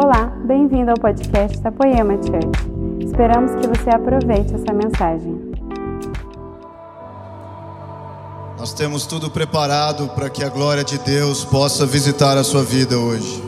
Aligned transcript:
Olá, 0.00 0.26
bem-vindo 0.44 0.92
ao 0.92 0.96
podcast 0.96 1.58
da 1.58 1.72
Poema 1.72 2.12
Church. 2.22 3.04
Esperamos 3.04 3.50
que 3.56 3.66
você 3.66 3.90
aproveite 3.90 4.54
essa 4.54 4.72
mensagem. 4.72 5.52
Nós 8.56 8.72
temos 8.72 9.06
tudo 9.06 9.28
preparado 9.28 10.06
para 10.10 10.30
que 10.30 10.44
a 10.44 10.48
glória 10.48 10.84
de 10.84 10.98
Deus 10.98 11.44
possa 11.44 11.84
visitar 11.84 12.38
a 12.38 12.44
sua 12.44 12.62
vida 12.62 12.96
hoje. 12.96 13.42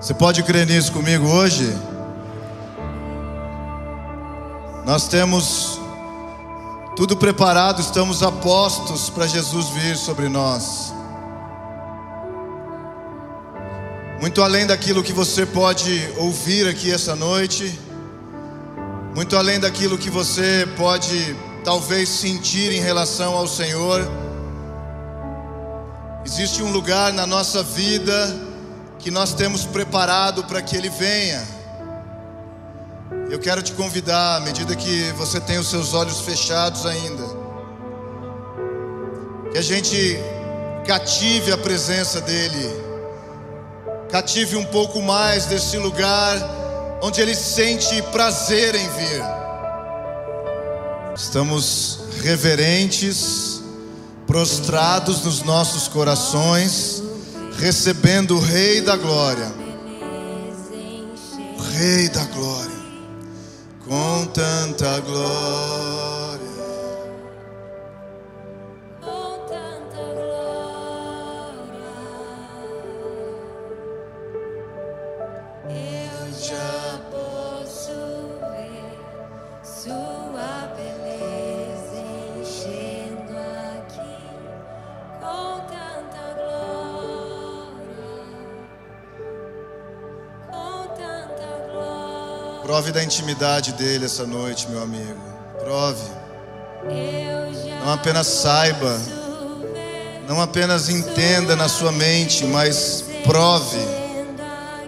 Você 0.00 0.14
pode 0.14 0.42
crer 0.42 0.66
nisso 0.66 0.90
comigo 0.90 1.28
hoje? 1.28 1.70
Nós 4.86 5.06
temos 5.06 5.78
tudo 6.96 7.14
preparado, 7.14 7.82
estamos 7.82 8.22
apostos 8.22 9.10
para 9.10 9.26
Jesus 9.26 9.68
vir 9.68 9.98
sobre 9.98 10.30
nós. 10.30 10.87
Muito 14.20 14.42
além 14.42 14.66
daquilo 14.66 15.00
que 15.00 15.12
você 15.12 15.46
pode 15.46 16.12
ouvir 16.16 16.66
aqui 16.66 16.92
essa 16.92 17.14
noite, 17.14 17.78
muito 19.14 19.36
além 19.36 19.60
daquilo 19.60 19.96
que 19.96 20.10
você 20.10 20.68
pode 20.76 21.36
talvez 21.64 22.08
sentir 22.08 22.72
em 22.72 22.80
relação 22.80 23.36
ao 23.36 23.46
Senhor, 23.46 24.00
existe 26.26 26.64
um 26.64 26.72
lugar 26.72 27.12
na 27.12 27.28
nossa 27.28 27.62
vida 27.62 28.36
que 28.98 29.08
nós 29.08 29.34
temos 29.34 29.64
preparado 29.64 30.42
para 30.44 30.60
que 30.62 30.76
Ele 30.76 30.90
venha. 30.90 31.46
Eu 33.30 33.38
quero 33.38 33.62
te 33.62 33.72
convidar, 33.72 34.38
à 34.38 34.40
medida 34.40 34.74
que 34.74 35.12
você 35.12 35.40
tem 35.40 35.58
os 35.58 35.70
seus 35.70 35.94
olhos 35.94 36.22
fechados 36.22 36.84
ainda, 36.84 37.22
que 39.52 39.58
a 39.58 39.62
gente 39.62 40.18
cative 40.84 41.52
a 41.52 41.58
presença 41.58 42.20
dEle 42.20 42.87
cative 44.10 44.56
um 44.56 44.64
pouco 44.64 45.00
mais 45.02 45.46
desse 45.46 45.76
lugar 45.76 46.36
onde 47.02 47.20
ele 47.20 47.34
sente 47.34 48.00
prazer 48.10 48.74
em 48.74 48.88
vir. 48.88 49.22
Estamos 51.14 52.00
reverentes, 52.22 53.62
prostrados 54.26 55.24
nos 55.24 55.42
nossos 55.42 55.88
corações, 55.88 57.02
recebendo 57.58 58.36
o 58.36 58.40
Rei 58.40 58.80
da 58.80 58.96
Glória. 58.96 59.52
O 61.56 61.62
Rei 61.76 62.08
da 62.08 62.24
Glória, 62.24 62.78
com 63.86 64.26
tanta 64.26 65.00
glória. 65.00 66.37
Prove 92.68 92.92
da 92.92 93.02
intimidade 93.02 93.72
dele 93.72 94.04
essa 94.04 94.26
noite, 94.26 94.68
meu 94.68 94.82
amigo. 94.82 95.18
Prove. 95.58 96.06
Não 97.82 97.90
apenas 97.90 98.26
saiba, 98.26 99.00
não 100.28 100.38
apenas 100.38 100.90
entenda 100.90 101.56
na 101.56 101.66
sua 101.66 101.90
mente, 101.90 102.44
mas 102.44 103.06
prove. 103.24 103.78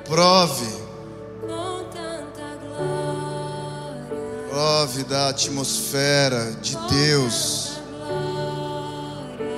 Prove. 0.04 0.80
Prove 4.50 5.04
da 5.04 5.30
atmosfera 5.30 6.52
de 6.60 6.76
Deus. 6.86 7.80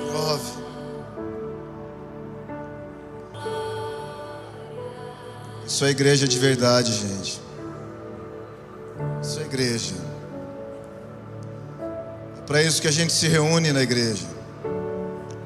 Prove. 0.07 0.63
Isso 5.67 5.83
é 5.83 5.89
igreja 5.89 6.25
de 6.25 6.39
verdade, 6.39 6.93
gente 6.93 7.43
para 12.53 12.61
isso 12.61 12.79
que 12.79 12.87
a 12.87 12.91
gente 12.91 13.11
se 13.11 13.27
reúne 13.27 13.73
na 13.73 13.81
igreja, 13.81 14.27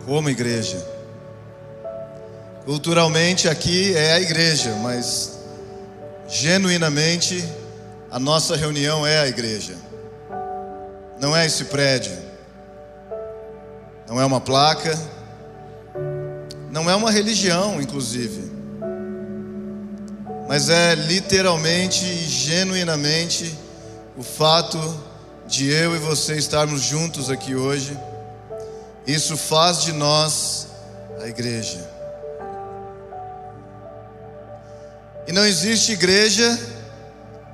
como 0.06 0.30
igreja. 0.30 0.86
Culturalmente 2.66 3.48
aqui 3.48 3.96
é 3.96 4.12
a 4.12 4.20
igreja, 4.20 4.76
mas 4.84 5.40
genuinamente 6.28 7.48
a 8.12 8.20
nossa 8.20 8.58
reunião 8.58 9.08
é 9.08 9.20
a 9.20 9.26
igreja. 9.26 9.78
Não 11.18 11.34
é 11.34 11.46
esse 11.46 11.64
prédio, 11.64 12.12
não 14.06 14.20
é 14.20 14.26
uma 14.26 14.42
placa, 14.42 14.94
não 16.70 16.90
é 16.90 16.96
uma 16.96 17.10
religião, 17.10 17.82
inclusive, 17.82 18.52
mas 20.46 20.68
é 20.68 20.94
literalmente 20.94 22.04
e 22.04 22.26
genuinamente 22.28 23.58
o 24.18 24.24
fato 24.24 25.07
de 25.48 25.72
eu 25.72 25.96
e 25.96 26.00
você 26.00 26.36
estarmos 26.36 26.82
juntos 26.82 27.30
aqui 27.30 27.56
hoje, 27.56 27.98
isso 29.06 29.38
faz 29.38 29.82
de 29.82 29.94
nós 29.94 30.68
a 31.22 31.28
igreja. 31.28 31.90
E 35.26 35.32
não 35.32 35.46
existe 35.46 35.94
igreja 35.94 36.60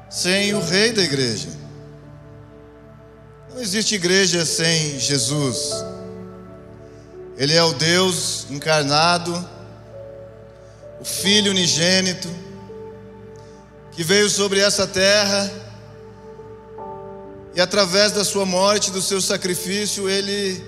sem 0.09 0.53
o 0.55 0.59
rei 0.59 0.91
da 0.91 1.03
igreja. 1.03 1.49
Não 3.53 3.61
existe 3.61 3.93
igreja 3.93 4.43
sem 4.43 4.99
Jesus. 4.99 5.85
Ele 7.37 7.53
é 7.53 7.63
o 7.63 7.73
Deus 7.73 8.47
encarnado, 8.49 9.33
o 10.99 11.05
Filho 11.05 11.51
unigênito, 11.51 12.29
que 13.91 14.03
veio 14.03 14.29
sobre 14.29 14.59
essa 14.59 14.87
terra 14.87 15.62
e 17.55 17.61
através 17.61 18.11
da 18.11 18.23
sua 18.25 18.45
morte, 18.45 18.89
do 18.89 19.01
seu 19.01 19.21
sacrifício, 19.21 20.09
ele 20.09 20.63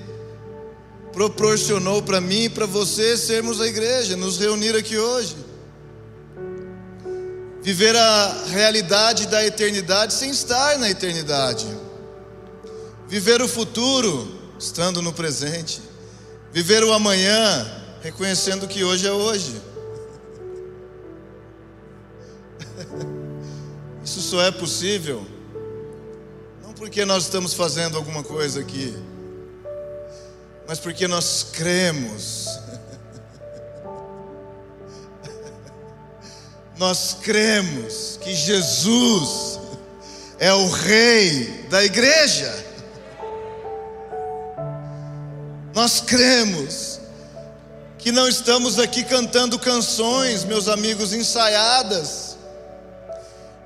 proporcionou 1.12 2.04
para 2.04 2.22
mim 2.22 2.44
e 2.44 2.50
para 2.50 2.66
você 2.68 3.18
sermos 3.18 3.60
a 3.60 3.66
igreja, 3.66 4.16
nos 4.16 4.38
reunir 4.38 4.76
aqui 4.76 4.98
hoje. 4.98 5.36
Viver 7.64 7.96
a 7.96 8.44
realidade 8.50 9.26
da 9.26 9.44
eternidade 9.44 10.14
sem 10.14 10.30
estar 10.30 10.78
na 10.78 10.88
eternidade. 10.88 11.66
Viver 13.08 13.42
o 13.42 13.48
futuro 13.48 14.40
estando 14.60 15.02
no 15.02 15.12
presente. 15.12 15.82
Viver 16.54 16.84
o 16.84 16.94
amanhã 16.94 17.66
reconhecendo 18.02 18.68
que 18.68 18.84
hoje 18.84 19.08
é 19.08 19.12
hoje. 19.12 19.60
Isso 24.06 24.22
só 24.22 24.44
é 24.44 24.52
possível 24.52 25.26
porque 26.78 27.06
nós 27.06 27.24
estamos 27.24 27.54
fazendo 27.54 27.96
alguma 27.98 28.24
coisa 28.24 28.60
aqui, 28.60 28.96
mas 30.68 30.80
porque 30.80 31.08
nós 31.08 31.48
cremos. 31.54 32.48
Nós 36.78 37.16
cremos 37.22 38.20
que 38.22 38.36
Jesus 38.36 39.58
é 40.38 40.52
o 40.52 40.68
Rei 40.68 41.66
da 41.70 41.86
igreja. 41.86 42.54
Nós 45.74 46.02
cremos 46.02 47.00
que 47.98 48.12
não 48.12 48.28
estamos 48.28 48.78
aqui 48.78 49.06
cantando 49.06 49.58
canções, 49.58 50.44
meus 50.44 50.68
amigos, 50.68 51.14
ensaiadas 51.14 52.25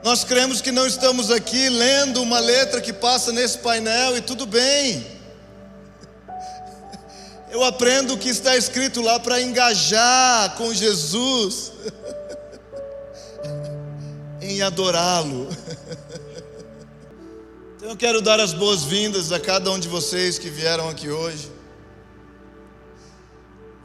nós 0.03 0.23
cremos 0.23 0.61
que 0.61 0.71
não 0.71 0.87
estamos 0.87 1.29
aqui 1.29 1.69
lendo 1.69 2.21
uma 2.21 2.39
letra 2.39 2.79
que 2.79 2.93
passa 2.93 3.31
nesse 3.31 3.57
painel 3.57 4.15
e 4.17 4.21
tudo 4.21 4.45
bem. 4.45 5.05
Eu 7.51 7.63
aprendo 7.63 8.13
o 8.13 8.17
que 8.17 8.29
está 8.29 8.55
escrito 8.55 9.01
lá 9.01 9.19
para 9.19 9.41
engajar 9.41 10.55
com 10.55 10.73
Jesus, 10.73 11.71
em 14.41 14.61
adorá-lo. 14.61 15.49
Então 17.79 17.91
eu 17.91 17.97
quero 17.97 18.21
dar 18.21 18.41
as 18.41 18.53
boas-vindas 18.53 19.31
a 19.31 19.39
cada 19.39 19.71
um 19.71 19.79
de 19.79 19.87
vocês 19.87 20.37
que 20.37 20.49
vieram 20.49 20.89
aqui 20.89 21.09
hoje. 21.09 21.49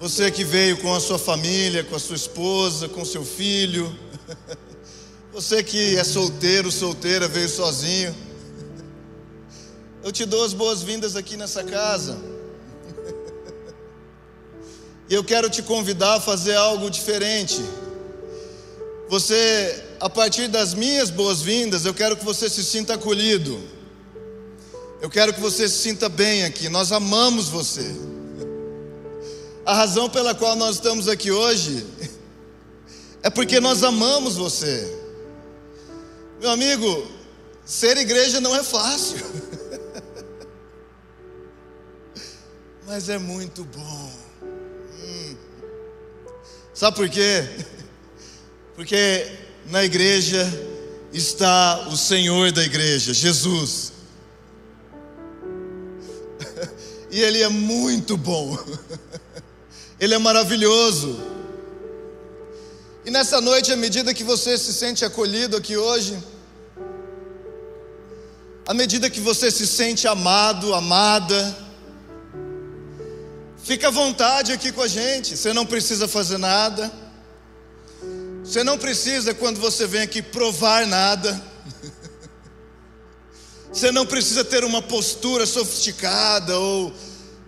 Você 0.00 0.32
que 0.32 0.42
veio 0.42 0.76
com 0.78 0.92
a 0.92 0.98
sua 0.98 1.18
família, 1.18 1.84
com 1.84 1.94
a 1.94 1.98
sua 2.00 2.16
esposa, 2.16 2.88
com 2.88 3.04
seu 3.04 3.24
filho. 3.24 3.96
Você 5.34 5.64
que 5.64 5.96
é 5.96 6.04
solteiro, 6.04 6.70
solteira, 6.70 7.26
veio 7.26 7.48
sozinho. 7.48 8.14
Eu 10.04 10.12
te 10.12 10.24
dou 10.24 10.44
as 10.44 10.52
boas-vindas 10.52 11.16
aqui 11.16 11.36
nessa 11.36 11.64
casa. 11.64 12.16
E 15.08 15.12
eu 15.12 15.24
quero 15.24 15.50
te 15.50 15.60
convidar 15.60 16.14
a 16.14 16.20
fazer 16.20 16.54
algo 16.54 16.88
diferente. 16.88 17.60
você, 19.08 19.82
a 19.98 20.08
partir 20.08 20.46
das 20.46 20.72
minhas 20.72 21.10
boas-vindas, 21.10 21.84
eu 21.84 21.92
quero 21.92 22.16
que 22.16 22.24
você 22.24 22.48
se 22.48 22.62
sinta 22.62 22.94
acolhido. 22.94 23.60
Eu 25.02 25.10
quero 25.10 25.34
que 25.34 25.40
você 25.40 25.68
se 25.68 25.78
sinta 25.78 26.08
bem 26.08 26.44
aqui. 26.44 26.68
Nós 26.68 26.92
amamos 26.92 27.48
você. 27.48 27.84
A 29.66 29.74
razão 29.74 30.08
pela 30.08 30.32
qual 30.32 30.54
nós 30.54 30.76
estamos 30.76 31.08
aqui 31.08 31.32
hoje 31.32 31.84
é 33.20 33.28
porque 33.28 33.58
nós 33.58 33.82
amamos 33.82 34.36
você. 34.36 35.03
Meu 36.44 36.52
amigo, 36.52 37.10
ser 37.64 37.96
igreja 37.96 38.38
não 38.38 38.54
é 38.54 38.62
fácil. 38.62 39.16
Mas 42.86 43.08
é 43.08 43.16
muito 43.16 43.64
bom. 43.64 44.12
Hum. 44.42 45.36
Sabe 46.74 46.98
por 46.98 47.08
quê? 47.08 47.48
Porque 48.76 49.26
na 49.70 49.84
igreja 49.84 50.44
está 51.14 51.88
o 51.88 51.96
Senhor 51.96 52.52
da 52.52 52.62
igreja, 52.62 53.14
Jesus. 53.14 53.94
E 57.10 57.22
Ele 57.22 57.42
é 57.42 57.48
muito 57.48 58.18
bom. 58.18 58.58
Ele 59.98 60.12
é 60.12 60.18
maravilhoso. 60.18 61.18
E 63.02 63.10
nessa 63.10 63.40
noite, 63.40 63.72
à 63.72 63.76
medida 63.76 64.12
que 64.12 64.22
você 64.22 64.58
se 64.58 64.74
sente 64.74 65.06
acolhido 65.06 65.56
aqui 65.56 65.74
hoje, 65.74 66.22
à 68.66 68.72
medida 68.72 69.10
que 69.10 69.20
você 69.20 69.50
se 69.50 69.66
sente 69.66 70.08
amado, 70.08 70.74
amada, 70.74 71.56
fica 73.62 73.88
à 73.88 73.90
vontade 73.90 74.52
aqui 74.52 74.72
com 74.72 74.82
a 74.82 74.88
gente, 74.88 75.36
você 75.36 75.52
não 75.52 75.66
precisa 75.66 76.08
fazer 76.08 76.38
nada, 76.38 76.90
você 78.42 78.64
não 78.64 78.78
precisa, 78.78 79.34
quando 79.34 79.60
você 79.60 79.86
vem 79.86 80.02
aqui, 80.02 80.22
provar 80.22 80.86
nada, 80.86 81.42
você 83.70 83.90
não 83.90 84.06
precisa 84.06 84.44
ter 84.44 84.64
uma 84.64 84.80
postura 84.80 85.44
sofisticada 85.44 86.58
ou 86.58 86.92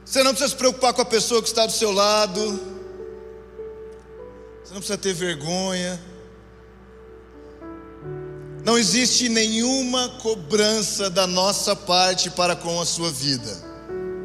você 0.05 0.23
não 0.23 0.31
precisa 0.33 0.51
se 0.51 0.57
preocupar 0.57 0.93
com 0.93 1.03
a 1.03 1.07
pessoa 1.07 1.43
que 1.43 1.49
está 1.49 1.67
do 1.67 1.73
seu 1.73 1.91
lado. 1.91 2.41
Você 4.63 4.73
não 4.73 4.81
precisa 4.81 4.97
ter 4.97 5.13
vergonha. 5.13 6.01
Não 8.67 8.77
existe 8.77 9.29
nenhuma 9.29 10.09
cobrança 10.21 11.09
da 11.09 11.25
nossa 11.25 11.77
parte 11.77 12.29
para 12.31 12.57
com 12.57 12.81
a 12.81 12.85
sua 12.85 13.13
vida. 13.13 13.57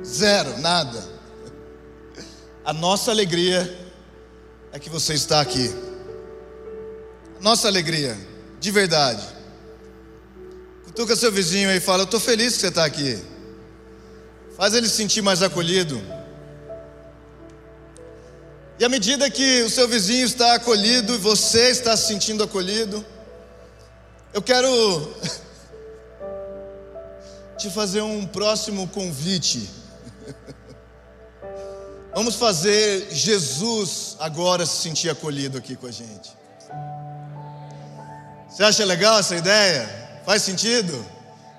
Zero, 0.04 0.58
nada. 0.58 1.08
A 2.66 2.74
nossa 2.74 3.12
alegria 3.12 3.94
é 4.74 4.80
que 4.80 4.90
você 4.90 5.14
está 5.14 5.42
aqui. 5.42 5.72
Nossa 7.40 7.68
alegria, 7.68 8.18
de 8.60 8.72
verdade. 8.72 9.22
Cutuca 10.86 11.16
seu 11.16 11.32
vizinho 11.32 11.70
e 11.70 11.80
fala: 11.80 12.02
Eu 12.02 12.06
estou 12.06 12.20
feliz 12.20 12.56
que 12.56 12.62
você 12.62 12.70
está 12.70 12.84
aqui. 12.84 13.24
Faz 14.58 14.74
ele 14.74 14.90
se 14.90 14.96
sentir 14.96 15.22
mais 15.22 15.44
acolhido. 15.44 16.02
E 18.80 18.84
à 18.84 18.90
medida 18.90 19.30
que 19.30 19.62
o 19.62 19.70
seu 19.70 19.88
vizinho 19.88 20.26
está 20.26 20.56
acolhido 20.56 21.14
e 21.14 21.20
você 21.20 21.70
está 21.70 21.96
se 21.96 22.08
sentindo 22.08 22.44
acolhido, 22.44 23.06
eu 24.34 24.42
quero 24.42 24.68
te 27.58 27.70
fazer 27.70 28.02
um 28.02 28.26
próximo 28.26 28.88
convite. 28.88 29.70
Vamos 32.16 32.36
fazer 32.36 33.10
Jesus 33.12 34.16
agora 34.20 34.66
se 34.66 34.82
sentir 34.82 35.10
acolhido 35.10 35.58
aqui 35.58 35.76
com 35.76 35.88
a 35.88 35.92
gente. 35.92 36.32
Você 38.50 38.64
acha 38.64 38.84
legal 38.84 39.20
essa 39.20 39.36
ideia? 39.36 40.22
Faz 40.26 40.42
sentido? 40.42 41.06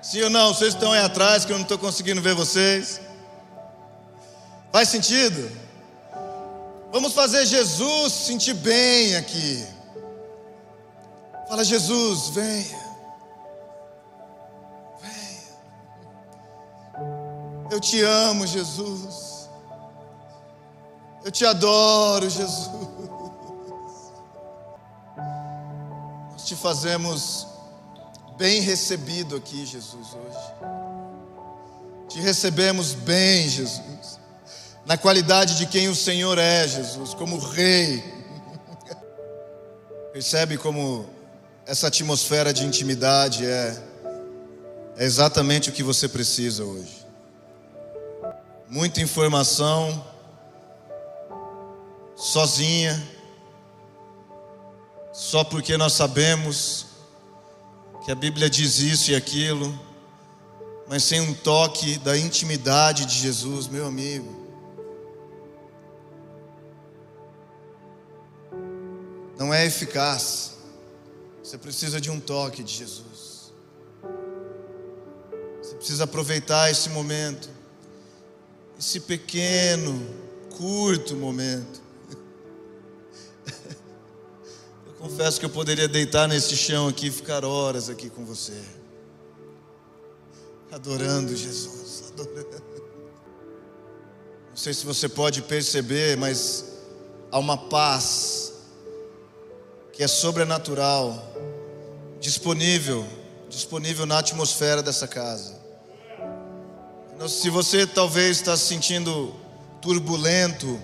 Sim 0.01 0.23
ou 0.23 0.29
não? 0.29 0.53
Vocês 0.53 0.73
estão 0.73 0.91
aí 0.91 0.99
atrás 0.99 1.45
que 1.45 1.51
eu 1.51 1.57
não 1.57 1.63
estou 1.63 1.77
conseguindo 1.77 2.21
ver 2.21 2.35
vocês. 2.35 2.99
Faz 4.71 4.89
sentido? 4.89 5.51
Vamos 6.91 7.13
fazer 7.13 7.45
Jesus 7.45 8.13
sentir 8.13 8.53
bem 8.53 9.15
aqui. 9.15 9.65
Fala, 11.47 11.63
Jesus, 11.63 12.29
venha. 12.29 12.79
Venha. 15.01 15.57
Eu 17.71 17.79
te 17.79 18.01
amo, 18.01 18.47
Jesus. 18.47 19.49
Eu 21.23 21.31
te 21.31 21.45
adoro, 21.45 22.29
Jesus. 22.29 22.69
Nós 26.31 26.43
te 26.45 26.55
fazemos 26.55 27.47
bem 28.37 28.61
recebido 28.61 29.35
aqui, 29.35 29.65
Jesus, 29.65 30.07
hoje. 30.13 30.73
Te 32.09 32.19
recebemos 32.19 32.93
bem, 32.93 33.47
Jesus, 33.47 34.19
na 34.85 34.97
qualidade 34.97 35.57
de 35.57 35.65
quem 35.65 35.87
o 35.87 35.95
Senhor 35.95 36.37
é, 36.37 36.67
Jesus, 36.67 37.13
como 37.13 37.37
Rei. 37.39 38.03
Percebe 40.11 40.57
como 40.57 41.09
essa 41.65 41.87
atmosfera 41.87 42.53
de 42.53 42.65
intimidade 42.65 43.45
é, 43.45 43.83
é 44.97 45.05
exatamente 45.05 45.69
o 45.69 45.73
que 45.73 45.81
você 45.81 46.07
precisa 46.09 46.63
hoje. 46.63 47.05
Muita 48.67 49.01
informação, 49.01 50.05
sozinha, 52.15 53.01
só 55.13 55.43
porque 55.43 55.77
nós 55.77 55.93
sabemos 55.93 56.87
que 58.03 58.11
a 58.11 58.15
Bíblia 58.15 58.49
diz 58.49 58.79
isso 58.79 59.11
e 59.11 59.15
aquilo, 59.15 59.79
mas 60.87 61.03
sem 61.03 61.21
um 61.21 61.33
toque 61.33 61.97
da 61.99 62.17
intimidade 62.17 63.05
de 63.05 63.15
Jesus, 63.19 63.67
meu 63.67 63.85
amigo. 63.85 64.43
Não 69.37 69.53
é 69.53 69.65
eficaz. 69.65 70.52
Você 71.43 71.57
precisa 71.57 71.99
de 71.99 72.09
um 72.09 72.19
toque 72.19 72.63
de 72.63 72.73
Jesus. 72.73 73.51
Você 75.61 75.75
precisa 75.75 76.05
aproveitar 76.05 76.71
esse 76.71 76.89
momento, 76.89 77.49
esse 78.79 78.99
pequeno, 78.99 80.01
curto 80.57 81.15
momento 81.15 81.83
Confesso 84.99 85.39
que 85.39 85.45
eu 85.45 85.49
poderia 85.49 85.87
deitar 85.87 86.27
nesse 86.27 86.55
chão 86.55 86.87
aqui 86.87 87.07
e 87.07 87.11
ficar 87.11 87.43
horas 87.43 87.89
aqui 87.89 88.09
com 88.09 88.23
você. 88.25 88.57
Adorando 90.71 91.35
Jesus, 91.35 92.05
adorando. 92.13 92.63
Não 94.49 94.57
sei 94.57 94.73
se 94.73 94.85
você 94.85 95.09
pode 95.09 95.41
perceber, 95.41 96.17
mas 96.17 96.65
há 97.31 97.37
uma 97.37 97.57
paz 97.57 98.52
que 99.93 100.03
é 100.03 100.07
sobrenatural, 100.07 101.23
disponível, 102.19 103.05
disponível 103.47 104.07
na 104.07 104.17
atmosfera 104.17 104.81
dessa 104.81 105.07
casa. 105.07 105.61
Se 107.29 107.49
você 107.49 107.85
talvez 107.85 108.37
está 108.37 108.57
se 108.57 108.65
sentindo 108.65 109.33
turbulento, 109.79 110.81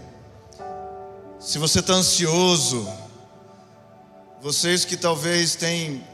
se 1.39 1.58
você 1.58 1.80
está 1.80 1.94
ansioso, 1.94 2.88
vocês 4.39 4.86
que 4.86 4.96
talvez 4.96 5.56
têm 5.56 6.06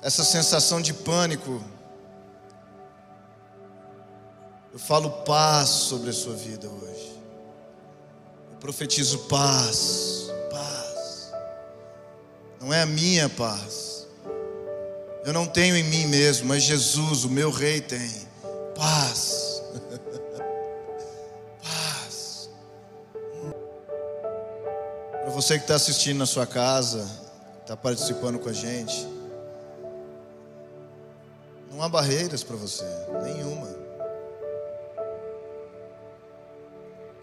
essa 0.00 0.24
sensação 0.24 0.80
de 0.80 0.94
pânico, 0.94 1.62
eu 4.72 4.78
falo 4.78 5.10
paz 5.24 5.68
sobre 5.68 6.10
a 6.10 6.14
sua 6.14 6.34
vida 6.34 6.66
hoje. 6.66 7.20
Eu 8.52 8.58
profetizo 8.58 9.18
paz. 9.28 10.19
Não 12.60 12.72
é 12.74 12.82
a 12.82 12.86
minha 12.86 13.28
paz. 13.28 14.06
Eu 15.24 15.32
não 15.32 15.46
tenho 15.46 15.74
em 15.76 15.82
mim 15.82 16.06
mesmo, 16.06 16.46
mas 16.48 16.62
Jesus, 16.62 17.24
o 17.24 17.30
meu 17.30 17.50
rei, 17.50 17.80
tem 17.80 18.10
paz. 18.76 19.62
Para 25.10 25.30
você 25.30 25.56
que 25.56 25.64
está 25.64 25.76
assistindo 25.76 26.18
na 26.18 26.26
sua 26.26 26.46
casa, 26.46 27.08
está 27.60 27.76
participando 27.76 28.38
com 28.38 28.48
a 28.48 28.52
gente, 28.52 29.08
não 31.70 31.80
há 31.82 31.88
barreiras 31.88 32.42
para 32.42 32.56
você, 32.56 32.84
nenhuma. 33.22 33.68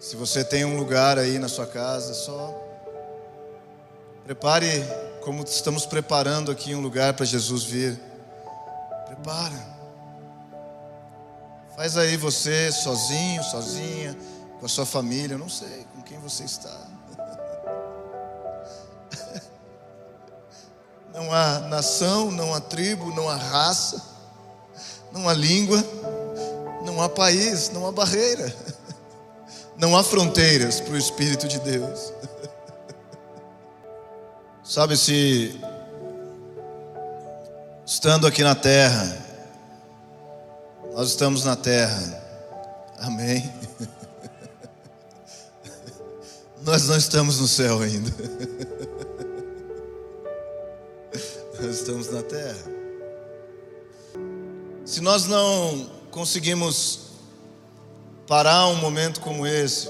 Se 0.00 0.16
você 0.16 0.42
tem 0.42 0.64
um 0.64 0.78
lugar 0.78 1.18
aí 1.18 1.38
na 1.38 1.48
sua 1.48 1.66
casa, 1.66 2.14
só 2.14 2.58
prepare 4.24 4.82
como 5.22 5.42
estamos 5.42 5.86
preparando 5.86 6.50
aqui 6.50 6.74
um 6.74 6.80
lugar 6.80 7.14
para 7.14 7.26
Jesus 7.26 7.64
vir. 7.64 8.00
Prepara. 9.06 9.78
Faz 11.76 11.96
aí 11.96 12.16
você 12.16 12.72
sozinho, 12.72 13.42
sozinha, 13.44 14.16
com 14.58 14.66
a 14.66 14.68
sua 14.68 14.84
família, 14.84 15.34
eu 15.34 15.38
não 15.38 15.48
sei 15.48 15.86
com 15.94 16.02
quem 16.02 16.18
você 16.18 16.44
está. 16.44 16.72
Não 21.14 21.32
há 21.32 21.60
nação, 21.60 22.30
não 22.30 22.54
há 22.54 22.60
tribo, 22.60 23.12
não 23.12 23.28
há 23.28 23.34
raça, 23.34 24.00
não 25.10 25.28
há 25.28 25.32
língua, 25.32 25.82
não 26.84 27.02
há 27.02 27.08
país, 27.08 27.70
não 27.70 27.88
há 27.88 27.90
barreira, 27.90 28.54
não 29.76 29.96
há 29.96 30.04
fronteiras 30.04 30.80
para 30.80 30.92
o 30.92 30.96
Espírito 30.96 31.48
de 31.48 31.58
Deus. 31.58 32.12
Sabe, 34.68 34.96
se 34.98 35.58
estando 37.86 38.26
aqui 38.26 38.42
na 38.42 38.54
terra, 38.54 39.16
nós 40.92 41.08
estamos 41.08 41.42
na 41.42 41.56
terra, 41.56 42.22
amém. 42.98 43.50
Nós 46.60 46.86
não 46.86 46.98
estamos 46.98 47.40
no 47.40 47.48
céu 47.48 47.80
ainda. 47.80 48.10
Nós 51.58 51.76
estamos 51.76 52.12
na 52.12 52.22
terra. 52.22 52.62
Se 54.84 55.00
nós 55.00 55.24
não 55.24 55.90
conseguimos 56.10 57.12
parar 58.26 58.66
um 58.66 58.74
momento 58.74 59.22
como 59.22 59.46
esse, 59.46 59.88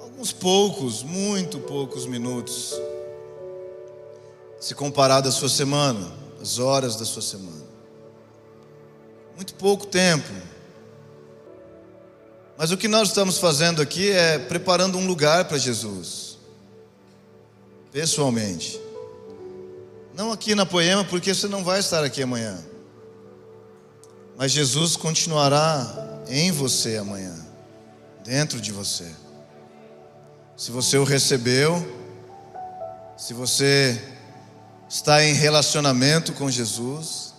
alguns 0.00 0.32
poucos, 0.32 1.04
muito 1.04 1.60
poucos 1.60 2.04
minutos, 2.04 2.87
se 4.60 4.74
comparado 4.74 5.28
à 5.28 5.32
sua 5.32 5.48
semana, 5.48 6.12
as 6.40 6.58
horas 6.58 6.96
da 6.96 7.04
sua 7.04 7.22
semana, 7.22 7.64
muito 9.36 9.54
pouco 9.54 9.86
tempo 9.86 10.32
mas 12.58 12.72
o 12.72 12.76
que 12.76 12.88
nós 12.88 13.10
estamos 13.10 13.38
fazendo 13.38 13.80
aqui 13.80 14.10
é 14.10 14.36
preparando 14.36 14.98
um 14.98 15.06
lugar 15.06 15.44
para 15.44 15.56
Jesus, 15.56 16.38
pessoalmente. 17.92 18.80
Não 20.12 20.32
aqui 20.32 20.56
na 20.56 20.66
Poema, 20.66 21.04
porque 21.04 21.32
você 21.32 21.46
não 21.46 21.62
vai 21.62 21.78
estar 21.78 22.02
aqui 22.02 22.20
amanhã. 22.20 22.58
Mas 24.36 24.50
Jesus 24.50 24.96
continuará 24.96 26.24
em 26.26 26.50
você 26.50 26.96
amanhã, 26.96 27.32
dentro 28.24 28.60
de 28.60 28.72
você. 28.72 29.08
Se 30.56 30.72
você 30.72 30.98
o 30.98 31.04
recebeu, 31.04 31.76
se 33.16 33.32
você 33.32 34.02
está 34.88 35.22
em 35.22 35.34
relacionamento 35.34 36.32
com 36.32 36.50
Jesus, 36.50 37.34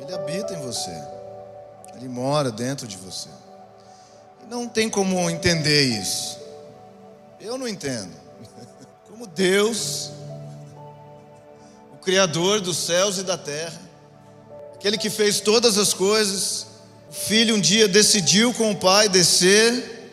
Ele 0.00 0.12
habita 0.12 0.54
em 0.54 0.60
você, 0.60 0.94
Ele 1.94 2.08
mora 2.08 2.50
dentro 2.50 2.86
de 2.86 2.96
você. 2.96 3.28
Não 4.48 4.68
tem 4.68 4.90
como 4.90 5.30
entender 5.30 5.84
isso. 5.84 6.36
Eu 7.40 7.56
não 7.56 7.68
entendo. 7.68 8.12
Como 9.08 9.26
Deus, 9.26 10.10
o 11.92 11.98
Criador 11.98 12.60
dos 12.60 12.76
céus 12.76 13.18
e 13.18 13.22
da 13.22 13.36
terra, 13.36 13.80
aquele 14.74 14.98
que 14.98 15.10
fez 15.10 15.40
todas 15.40 15.78
as 15.78 15.92
coisas, 15.94 16.66
o 17.10 17.12
Filho 17.12 17.54
um 17.54 17.60
dia 17.60 17.86
decidiu 17.86 18.52
com 18.54 18.70
o 18.70 18.76
Pai 18.76 19.08
descer, 19.08 20.10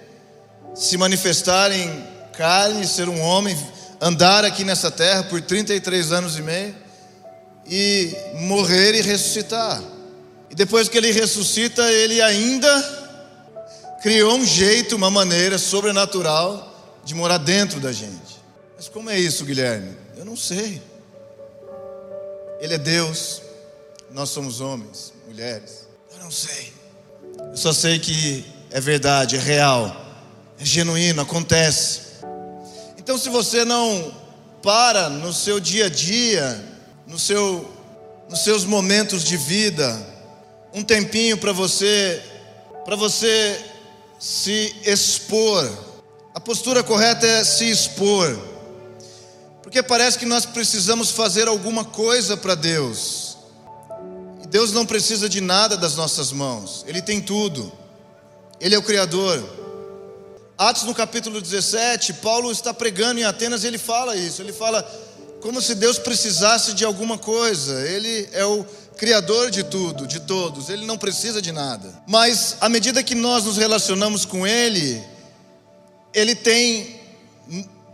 se 0.76 0.98
manifestar 0.98 1.72
em 1.72 2.08
carne, 2.34 2.86
ser 2.86 3.10
um 3.10 3.20
homem, 3.22 3.58
andar 4.02 4.46
aqui 4.46 4.64
nessa 4.64 4.92
terra 4.92 5.24
por 5.24 5.42
33 5.42 6.12
anos 6.12 6.38
e 6.38 6.42
meio 6.42 6.76
e 7.66 8.16
morrer 8.36 8.96
e 8.96 9.02
ressuscitar. 9.02 9.82
E 10.50 10.56
depois 10.56 10.88
que 10.88 10.98
ele 10.98 11.12
ressuscita, 11.12 11.82
ele 11.92 12.22
ainda 12.22 12.70
criou 14.02 14.38
um 14.38 14.46
jeito, 14.46 14.96
uma 14.96 15.12
maneira 15.12 15.58
sobrenatural 15.58 17.02
de 17.04 17.14
morar 17.14 17.38
dentro 17.38 17.80
da 17.80 17.92
gente. 17.92 18.38
Mas 18.76 18.88
como 18.88 19.10
é 19.10 19.20
isso, 19.20 19.44
Guilherme? 19.44 19.96
Eu 20.16 20.24
não 20.24 20.36
sei. 20.36 20.82
Ele 22.60 22.74
é 22.74 22.78
Deus, 22.78 23.42
nós 24.12 24.30
somos 24.30 24.62
homens, 24.62 25.14
mulheres. 25.28 25.88
Eu 26.14 26.20
não 26.24 26.32
sei. 26.32 26.74
Eu 27.40 27.58
só 27.58 27.74
sei 27.74 28.00
que 28.00 28.46
é 28.72 28.80
verdade, 28.80 29.36
é 29.36 29.40
real, 29.40 30.06
é 30.60 30.66
genuíno, 30.66 31.22
acontece. 31.22 32.07
Então, 33.08 33.18
se 33.18 33.30
você 33.30 33.64
não 33.64 34.14
para 34.62 35.08
no 35.08 35.32
seu 35.32 35.62
dia 35.62 35.86
a 35.86 35.90
dia, 35.90 36.62
no 37.08 37.18
seu, 37.18 37.66
nos 38.30 38.44
seus 38.44 38.66
momentos 38.66 39.24
de 39.24 39.38
vida, 39.38 39.98
um 40.74 40.84
tempinho 40.84 41.38
para 41.38 41.54
você, 41.54 42.22
para 42.84 42.98
você 42.98 43.64
se 44.20 44.76
expor. 44.84 45.72
A 46.36 46.40
postura 46.42 46.84
correta 46.84 47.26
é 47.26 47.46
se 47.46 47.70
expor. 47.70 48.38
Porque 49.64 49.82
parece 49.82 50.20
que 50.20 50.26
nós 50.26 50.46
precisamos 50.46 51.10
fazer 51.10 51.48
alguma 51.48 51.86
coisa 51.86 52.36
para 52.36 52.56
Deus. 52.56 53.38
E 54.44 54.48
Deus 54.48 54.74
não 54.74 54.86
precisa 54.86 55.30
de 55.30 55.40
nada 55.40 55.78
das 55.78 55.96
nossas 55.96 56.34
mãos. 56.34 56.84
Ele 56.86 57.02
tem 57.02 57.22
tudo. 57.22 57.72
Ele 58.60 58.76
é 58.76 58.78
o 58.78 58.84
Criador. 58.84 59.42
Atos 60.58 60.84
no 60.84 60.96
capítulo 60.96 61.40
17, 61.40 62.14
Paulo 62.14 62.52
está 62.52 62.74
pregando 62.74 63.20
em 63.20 63.24
Atenas 63.24 63.64
e 63.64 63.68
ele 63.68 63.78
fala 63.78 64.16
isso. 64.16 64.42
Ele 64.42 64.52
fala 64.52 64.82
como 65.40 65.62
se 65.62 65.76
Deus 65.76 66.00
precisasse 66.00 66.74
de 66.74 66.84
alguma 66.84 67.18
coisa. 67.18 67.88
Ele 67.88 68.28
é 68.32 68.44
o 68.44 68.66
Criador 68.98 69.52
de 69.52 69.64
tudo, 69.64 70.08
de 70.08 70.20
todos, 70.20 70.70
Ele 70.70 70.86
não 70.86 70.98
precisa 70.98 71.40
de 71.40 71.52
nada. 71.52 72.02
Mas 72.08 72.58
à 72.60 72.68
medida 72.68 73.04
que 73.04 73.14
nós 73.14 73.46
nos 73.46 73.56
relacionamos 73.56 74.26
com 74.26 74.46
Ele, 74.46 75.02
Ele 76.14 76.34
tem, 76.34 77.00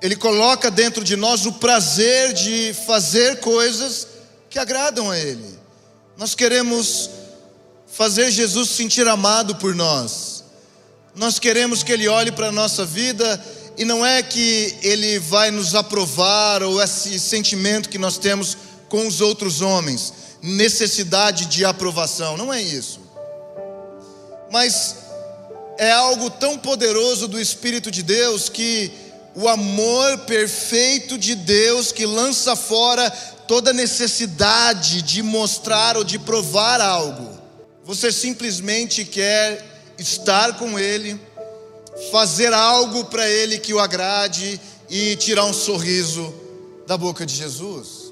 Ele 0.01 0.15
coloca 0.15 0.72
dentro 0.72 1.03
de 1.03 1.17
nós 1.17 1.46
o 1.46 1.51
prazer 1.53 2.32
de 2.32 2.74
fazer 2.88 3.41
coisas 3.41 4.08
que 4.50 4.58
agradam 4.58 5.12
a 5.12 5.20
Ele. 5.20 5.60
Nós 6.15 6.34
queremos 6.34 7.10
fazer 7.86 8.32
Jesus 8.32 8.70
se 8.70 8.75
sentir 8.75 9.05
amado 9.05 9.55
por 9.55 9.75
nós. 9.75 10.33
Nós 11.15 11.39
queremos 11.39 11.84
que 11.84 11.91
Ele 11.91 12.08
olhe 12.08 12.32
para 12.32 12.48
a 12.48 12.51
nossa 12.51 12.86
vida 12.86 13.43
e 13.77 13.86
não 13.86 14.05
é 14.05 14.24
que 14.24 14.77
Ele 14.82 15.20
vai 15.20 15.51
nos 15.51 15.75
aprovar 15.75 16.63
ou 16.63 16.82
esse 16.82 17.20
sentimento 17.20 17.89
que 17.89 17.98
nós 17.98 18.17
temos 18.17 18.58
com 18.89 19.08
os 19.08 19.22
outros 19.22 19.62
homens 19.62 20.13
necessidade 20.43 21.46
de 21.46 21.63
aprovação, 21.63 22.36
não 22.36 22.53
é 22.53 22.62
isso. 22.62 23.00
Mas 24.51 24.98
é 25.77 25.89
algo 25.89 26.29
tão 26.29 26.58
poderoso 26.58 27.29
do 27.29 27.39
Espírito 27.39 27.89
de 27.89 28.03
Deus 28.03 28.50
que 28.50 28.91
o 29.34 29.48
amor 29.48 30.20
perfeito 30.20 31.17
de 31.17 31.34
Deus 31.34 31.93
que 31.93 32.05
lança 32.05 32.55
fora 32.58 33.10
toda 33.48 33.74
necessidade 33.74 35.01
de 35.01 35.24
mostrar 35.24 35.96
ou 35.96 36.03
de 36.03 36.20
provar 36.20 36.82
algo. 36.82 37.39
Você 37.86 38.12
simplesmente 38.12 39.05
quer 39.05 39.73
estar 40.04 40.58
com 40.58 40.78
Ele, 40.78 41.20
fazer 42.12 42.54
algo 42.54 43.06
para 43.06 43.28
Ele 43.30 43.58
que 43.58 43.74
o 43.74 43.80
agrade 43.80 44.60
e 44.90 45.16
tirar 45.16 45.46
um 45.46 45.54
sorriso 45.54 46.34
da 46.86 46.98
boca 46.98 47.26
de 47.26 47.34
Jesus 47.34 48.04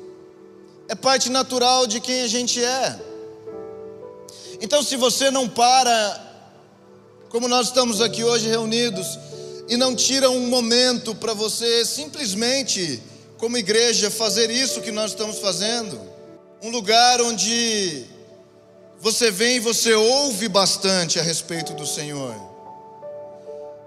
é 0.92 0.96
parte 0.96 1.30
natural 1.30 1.88
de 1.88 2.02
quem 2.02 2.20
a 2.20 2.28
gente 2.28 2.62
é. 2.62 3.00
Então, 4.60 4.84
se 4.84 4.98
você 4.98 5.32
não 5.32 5.48
para, 5.48 6.46
como 7.30 7.48
nós 7.48 7.68
estamos 7.68 8.02
aqui 8.02 8.26
hoje 8.26 8.50
reunidos, 8.50 9.18
e 9.70 9.78
não 9.78 9.96
tira 9.96 10.30
um 10.30 10.48
momento 10.48 11.16
para 11.16 11.34
você 11.34 11.86
simplesmente, 11.86 13.02
como 13.38 13.58
igreja, 13.58 14.12
fazer 14.12 14.52
isso 14.52 14.82
que 14.82 14.92
nós 14.92 15.12
estamos 15.12 15.40
fazendo, 15.40 15.98
um 16.62 16.70
lugar 16.70 17.22
onde 17.22 18.06
você 19.02 19.32
vem 19.32 19.56
e 19.56 19.60
você 19.60 19.96
ouve 19.96 20.48
bastante 20.48 21.20
a 21.20 21.24
respeito 21.24 21.74
do 21.74 21.88
Senhor. 21.88 22.36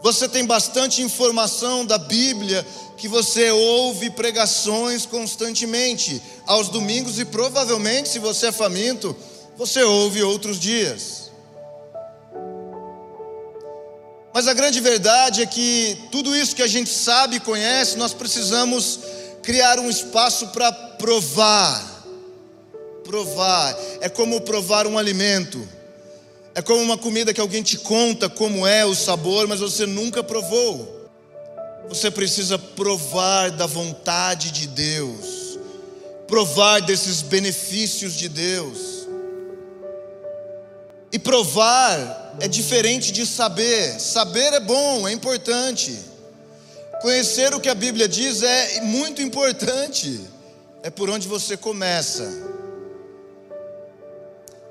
Você 0.03 0.29
tem 0.29 0.45
bastante 0.45 1.01
informação 1.03 1.87
da 1.87 1.97
Bíblia 1.97 2.67
que 2.97 3.07
você 3.07 3.51
ouve 3.51 4.11
pregações 4.11 5.07
constantemente 5.07 6.21
aos 6.45 6.69
domingos 6.69 7.21
e 7.21 7.25
provavelmente, 7.25 8.09
se 8.09 8.19
você 8.19 8.49
é 8.49 8.53
faminto, 8.53 9.17
você 9.57 9.85
ouve 9.85 10.21
outros 10.23 10.59
dias. 10.59 11.31
Mas 14.35 14.49
a 14.49 14.53
grande 14.53 14.81
verdade 14.81 15.43
é 15.43 15.47
que 15.47 15.97
tudo 16.11 16.35
isso 16.35 16.57
que 16.57 16.63
a 16.63 16.67
gente 16.67 16.91
sabe 16.91 17.37
e 17.37 17.41
conhece, 17.41 17.97
nós 17.97 18.13
precisamos 18.13 18.99
criar 19.45 19.79
um 19.79 19.89
espaço 19.89 20.49
para 20.49 20.73
provar. 20.73 21.94
Provar 23.05 23.77
é 24.01 24.09
como 24.09 24.41
provar 24.41 24.87
um 24.87 24.99
alimento. 24.99 25.67
É 26.55 26.63
como 26.63 26.81
uma 26.83 26.97
comida 26.97 27.35
que 27.35 27.41
alguém 27.41 27.63
te 27.63 27.79
conta 27.79 28.29
como 28.29 28.67
é 28.67 28.85
o 28.85 28.95
sabor, 28.95 29.47
mas 29.47 29.61
você 29.61 29.87
nunca 29.87 30.23
provou. 30.23 31.09
Você 31.89 32.11
precisa 32.11 32.59
provar 32.59 33.51
da 33.51 33.67
vontade 33.67 34.51
de 34.51 34.69
Deus, 34.69 35.59
provar 36.27 36.81
desses 36.81 37.23
benefícios 37.23 38.15
de 38.15 38.29
Deus. 38.29 39.07
E 41.13 41.19
provar 41.19 42.37
é 42.41 42.49
diferente 42.49 43.13
de 43.13 43.27
saber. 43.27 44.01
Saber 44.01 44.53
é 44.53 44.61
bom, 44.61 45.07
é 45.07 45.13
importante. 45.13 45.97
Conhecer 47.03 47.53
o 47.55 47.61
que 47.61 47.69
a 47.69 47.75
Bíblia 47.75 48.09
diz 48.09 48.43
é 48.43 48.81
muito 48.81 49.21
importante. 49.21 50.21
é 50.83 50.91
por 50.91 51.09
onde 51.09 51.27
você 51.27 51.57
começa. 51.57 52.31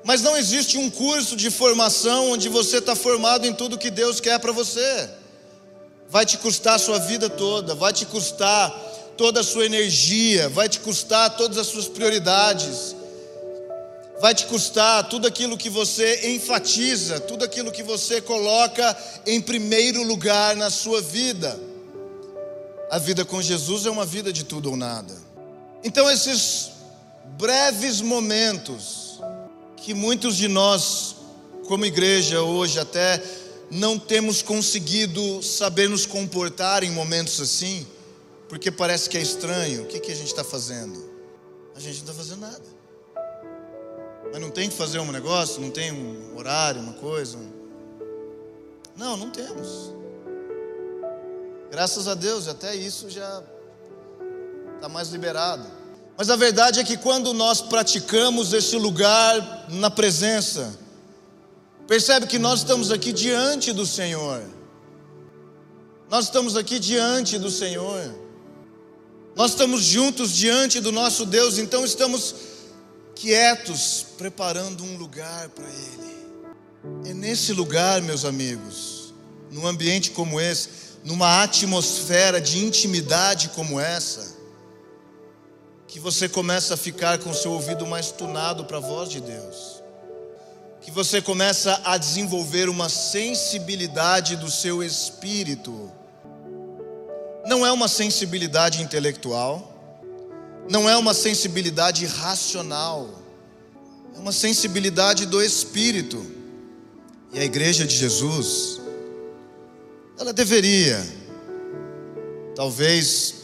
Mas 0.04 0.20
não 0.20 0.36
existe 0.36 0.76
um 0.76 0.90
curso 0.90 1.34
de 1.34 1.50
formação 1.50 2.32
onde 2.32 2.50
você 2.50 2.76
está 2.76 2.94
formado 2.94 3.46
em 3.46 3.54
tudo 3.54 3.78
que 3.78 3.90
Deus 3.90 4.20
quer 4.20 4.38
para 4.38 4.52
você. 4.52 5.08
Vai 6.10 6.26
te 6.26 6.36
custar 6.36 6.74
a 6.74 6.78
sua 6.78 6.98
vida 6.98 7.30
toda, 7.30 7.74
vai 7.74 7.92
te 7.92 8.04
custar 8.04 8.70
toda 9.16 9.40
a 9.40 9.44
sua 9.44 9.64
energia, 9.64 10.48
vai 10.50 10.68
te 10.68 10.78
custar 10.80 11.36
todas 11.36 11.56
as 11.56 11.66
suas 11.66 11.88
prioridades, 11.88 12.94
vai 14.20 14.34
te 14.34 14.44
custar 14.44 15.08
tudo 15.08 15.26
aquilo 15.26 15.56
que 15.56 15.70
você 15.70 16.34
enfatiza, 16.34 17.18
tudo 17.20 17.42
aquilo 17.42 17.72
que 17.72 17.82
você 17.82 18.20
coloca 18.20 18.96
em 19.26 19.40
primeiro 19.40 20.02
lugar 20.02 20.54
na 20.54 20.68
sua 20.68 21.00
vida. 21.00 21.58
A 22.90 22.98
vida 22.98 23.24
com 23.24 23.40
Jesus 23.40 23.86
é 23.86 23.90
uma 23.90 24.04
vida 24.04 24.30
de 24.30 24.44
tudo 24.44 24.70
ou 24.70 24.76
nada. 24.76 25.14
Então, 25.82 26.10
esses 26.10 26.72
breves 27.38 28.02
momentos 28.02 29.03
que 29.84 29.92
muitos 29.92 30.36
de 30.36 30.48
nós, 30.48 31.14
como 31.68 31.84
igreja 31.84 32.40
hoje, 32.40 32.80
até 32.80 33.22
não 33.70 33.98
temos 33.98 34.40
conseguido 34.40 35.42
saber 35.42 35.90
nos 35.90 36.06
comportar 36.06 36.82
em 36.82 36.90
momentos 36.90 37.38
assim, 37.38 37.86
porque 38.48 38.70
parece 38.70 39.10
que 39.10 39.18
é 39.18 39.20
estranho. 39.20 39.82
O 39.82 39.86
que, 39.86 40.00
que 40.00 40.10
a 40.10 40.14
gente 40.14 40.28
está 40.28 40.42
fazendo? 40.42 41.12
A 41.76 41.80
gente 41.80 41.96
não 41.96 42.12
está 42.12 42.14
fazendo 42.14 42.40
nada. 42.40 42.64
Mas 44.32 44.40
não 44.40 44.50
tem 44.50 44.70
que 44.70 44.74
fazer 44.74 45.00
um 45.00 45.12
negócio, 45.12 45.60
não 45.60 45.70
tem 45.70 45.92
um 45.92 46.34
horário, 46.34 46.80
uma 46.80 46.94
coisa. 46.94 47.36
Um... 47.36 47.52
Não, 48.96 49.18
não 49.18 49.28
temos. 49.28 49.92
Graças 51.70 52.08
a 52.08 52.14
Deus, 52.14 52.48
até 52.48 52.74
isso 52.74 53.10
já 53.10 53.42
está 54.76 54.88
mais 54.88 55.10
liberado. 55.10 55.83
Mas 56.16 56.30
a 56.30 56.36
verdade 56.36 56.80
é 56.80 56.84
que 56.84 56.96
quando 56.96 57.32
nós 57.32 57.60
praticamos 57.60 58.52
esse 58.52 58.76
lugar 58.76 59.66
na 59.68 59.90
presença, 59.90 60.78
percebe 61.88 62.26
que 62.26 62.38
nós 62.38 62.60
estamos 62.60 62.92
aqui 62.92 63.12
diante 63.12 63.72
do 63.72 63.84
Senhor. 63.84 64.42
Nós 66.08 66.26
estamos 66.26 66.56
aqui 66.56 66.78
diante 66.78 67.38
do 67.38 67.50
Senhor. 67.50 68.14
Nós 69.34 69.50
estamos 69.50 69.82
juntos 69.82 70.32
diante 70.32 70.80
do 70.80 70.92
nosso 70.92 71.26
Deus, 71.26 71.58
então 71.58 71.84
estamos 71.84 72.34
quietos, 73.16 74.06
preparando 74.16 74.84
um 74.84 74.96
lugar 74.96 75.48
para 75.48 75.64
Ele. 75.64 77.10
É 77.10 77.12
nesse 77.12 77.52
lugar, 77.52 78.00
meus 78.02 78.24
amigos, 78.24 79.12
num 79.50 79.66
ambiente 79.66 80.12
como 80.12 80.40
esse, 80.40 80.68
numa 81.02 81.42
atmosfera 81.42 82.40
de 82.40 82.64
intimidade 82.64 83.48
como 83.48 83.80
essa, 83.80 84.33
que 85.94 86.00
você 86.00 86.28
começa 86.28 86.74
a 86.74 86.76
ficar 86.76 87.18
com 87.18 87.32
seu 87.32 87.52
ouvido 87.52 87.86
mais 87.86 88.10
tunado 88.10 88.64
para 88.64 88.78
a 88.78 88.80
voz 88.80 89.08
de 89.08 89.20
Deus, 89.20 89.80
que 90.80 90.90
você 90.90 91.22
começa 91.22 91.80
a 91.84 91.96
desenvolver 91.96 92.68
uma 92.68 92.88
sensibilidade 92.88 94.34
do 94.34 94.50
seu 94.50 94.82
espírito. 94.82 95.92
Não 97.46 97.64
é 97.64 97.70
uma 97.70 97.86
sensibilidade 97.86 98.82
intelectual, 98.82 99.72
não 100.68 100.90
é 100.90 100.96
uma 100.96 101.14
sensibilidade 101.14 102.04
racional, 102.06 103.08
é 104.16 104.18
uma 104.18 104.32
sensibilidade 104.32 105.26
do 105.26 105.40
espírito. 105.40 106.26
E 107.32 107.38
a 107.38 107.44
igreja 107.44 107.86
de 107.86 107.94
Jesus, 107.94 108.80
ela 110.18 110.32
deveria, 110.32 111.00
talvez 112.56 113.43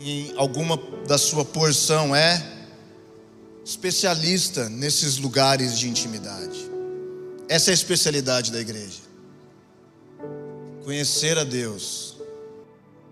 em 0.00 0.32
alguma 0.36 0.80
da 1.06 1.18
sua 1.18 1.44
porção, 1.44 2.16
é 2.16 2.42
especialista 3.64 4.68
nesses 4.68 5.18
lugares 5.18 5.78
de 5.78 5.88
intimidade. 5.88 6.58
Essa 7.48 7.70
é 7.70 7.72
a 7.72 7.74
especialidade 7.74 8.50
da 8.50 8.60
igreja. 8.60 9.00
Conhecer 10.84 11.36
a 11.36 11.44
Deus, 11.44 12.16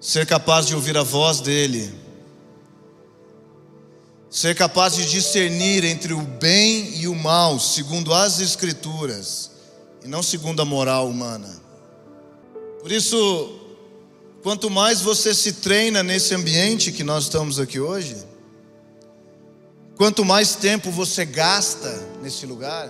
ser 0.00 0.26
capaz 0.26 0.66
de 0.66 0.74
ouvir 0.74 0.96
a 0.96 1.02
voz 1.02 1.40
dEle, 1.40 1.92
ser 4.30 4.54
capaz 4.54 4.94
de 4.94 5.08
discernir 5.10 5.84
entre 5.84 6.12
o 6.12 6.22
bem 6.22 6.98
e 6.98 7.06
o 7.06 7.14
mal, 7.14 7.60
segundo 7.60 8.14
as 8.14 8.40
Escrituras, 8.40 9.50
e 10.04 10.08
não 10.08 10.22
segundo 10.22 10.62
a 10.62 10.64
moral 10.64 11.08
humana. 11.08 11.60
Por 12.80 12.90
isso, 12.92 13.57
quanto 14.42 14.70
mais 14.70 15.00
você 15.00 15.34
se 15.34 15.54
treina 15.54 16.02
nesse 16.02 16.34
ambiente 16.34 16.92
que 16.92 17.02
nós 17.02 17.24
estamos 17.24 17.58
aqui 17.58 17.80
hoje, 17.80 18.16
quanto 19.96 20.24
mais 20.24 20.54
tempo 20.54 20.90
você 20.90 21.24
gasta 21.24 21.90
nesse 22.22 22.46
lugar, 22.46 22.88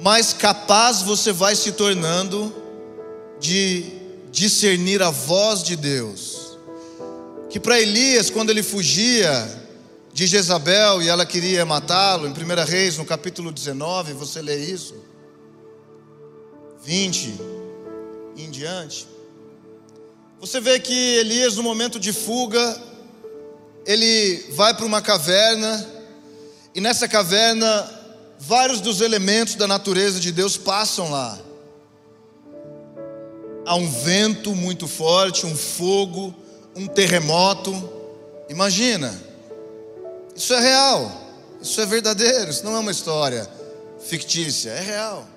mais 0.00 0.32
capaz 0.32 1.02
você 1.02 1.32
vai 1.32 1.54
se 1.54 1.72
tornando 1.72 2.54
de 3.38 3.84
discernir 4.30 5.02
a 5.02 5.10
voz 5.10 5.62
de 5.62 5.76
Deus. 5.76 6.58
Que 7.50 7.60
para 7.60 7.80
Elias, 7.80 8.30
quando 8.30 8.50
ele 8.50 8.62
fugia 8.62 9.58
de 10.12 10.26
Jezabel 10.26 11.02
e 11.02 11.08
ela 11.08 11.26
queria 11.26 11.66
matá-lo, 11.66 12.26
em 12.26 12.30
1 12.30 12.64
Reis, 12.64 12.96
no 12.96 13.04
capítulo 13.04 13.52
19, 13.52 14.14
você 14.14 14.40
lê 14.40 14.56
isso. 14.56 14.94
20 16.82 17.59
em 18.44 18.50
diante. 18.50 19.06
Você 20.40 20.60
vê 20.60 20.78
que 20.80 21.18
Elias, 21.18 21.56
no 21.56 21.62
momento 21.62 22.00
de 22.00 22.12
fuga, 22.12 22.80
ele 23.84 24.46
vai 24.52 24.74
para 24.74 24.86
uma 24.86 25.02
caverna, 25.02 25.86
e 26.74 26.80
nessa 26.80 27.06
caverna, 27.06 27.90
vários 28.38 28.80
dos 28.80 29.00
elementos 29.00 29.54
da 29.54 29.66
natureza 29.66 30.18
de 30.18 30.32
Deus 30.32 30.56
passam 30.56 31.10
lá. 31.10 31.38
Há 33.66 33.74
um 33.74 33.90
vento 33.90 34.54
muito 34.54 34.88
forte, 34.88 35.44
um 35.44 35.54
fogo, 35.54 36.34
um 36.74 36.86
terremoto. 36.86 37.72
Imagina, 38.48 39.14
isso 40.34 40.54
é 40.54 40.60
real, 40.60 41.12
isso 41.60 41.80
é 41.80 41.86
verdadeiro, 41.86 42.50
isso 42.50 42.64
não 42.64 42.74
é 42.74 42.78
uma 42.78 42.90
história 42.90 43.48
fictícia, 44.00 44.70
é 44.70 44.80
real. 44.80 45.28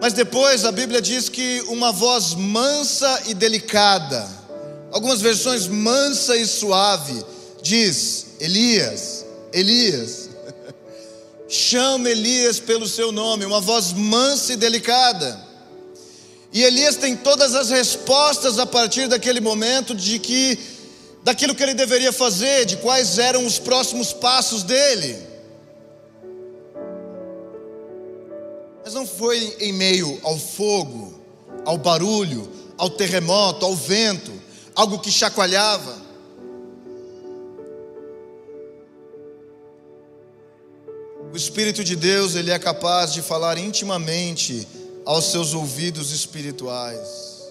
Mas 0.00 0.14
depois 0.14 0.64
a 0.64 0.72
Bíblia 0.72 1.00
diz 1.00 1.28
que 1.28 1.60
uma 1.68 1.92
voz 1.92 2.34
mansa 2.34 3.22
e 3.26 3.34
delicada, 3.34 4.26
algumas 4.90 5.20
versões 5.20 5.66
mansa 5.66 6.36
e 6.36 6.46
suave, 6.46 7.22
diz: 7.60 8.28
Elias, 8.40 9.26
Elias, 9.52 10.30
chama 11.46 12.08
Elias 12.08 12.58
pelo 12.58 12.88
seu 12.88 13.12
nome, 13.12 13.44
uma 13.44 13.60
voz 13.60 13.92
mansa 13.92 14.54
e 14.54 14.56
delicada. 14.56 15.48
E 16.52 16.62
Elias 16.62 16.96
tem 16.96 17.14
todas 17.14 17.54
as 17.54 17.68
respostas 17.68 18.58
a 18.58 18.64
partir 18.66 19.06
daquele 19.06 19.40
momento 19.40 19.94
de 19.94 20.18
que 20.18 20.58
daquilo 21.22 21.54
que 21.54 21.62
ele 21.62 21.74
deveria 21.74 22.12
fazer, 22.12 22.64
de 22.64 22.78
quais 22.78 23.18
eram 23.18 23.44
os 23.44 23.58
próximos 23.58 24.12
passos 24.12 24.62
dele. 24.62 25.29
Mas 28.90 28.94
não 28.96 29.06
foi 29.06 29.56
em 29.60 29.72
meio 29.72 30.18
ao 30.24 30.36
fogo, 30.36 31.14
ao 31.64 31.78
barulho, 31.78 32.50
ao 32.76 32.90
terremoto, 32.90 33.64
ao 33.64 33.76
vento, 33.76 34.32
algo 34.74 34.98
que 34.98 35.12
chacoalhava. 35.12 35.96
O 41.32 41.36
Espírito 41.36 41.84
de 41.84 41.94
Deus, 41.94 42.34
ele 42.34 42.50
é 42.50 42.58
capaz 42.58 43.12
de 43.12 43.22
falar 43.22 43.58
intimamente 43.58 44.66
aos 45.06 45.26
seus 45.26 45.54
ouvidos 45.54 46.10
espirituais. 46.10 47.44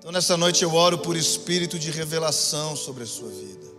Então, 0.00 0.10
nessa 0.10 0.36
noite 0.36 0.64
eu 0.64 0.74
oro 0.74 0.98
por 0.98 1.16
espírito 1.16 1.78
de 1.78 1.92
revelação 1.92 2.74
sobre 2.74 3.04
a 3.04 3.06
sua 3.06 3.28
vida. 3.28 3.77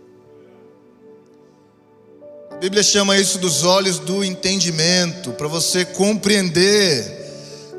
A 2.60 2.62
Bíblia 2.62 2.82
chama 2.82 3.16
isso 3.16 3.38
dos 3.38 3.64
olhos 3.64 3.98
do 3.98 4.22
entendimento, 4.22 5.32
para 5.32 5.48
você 5.48 5.82
compreender, 5.82 7.02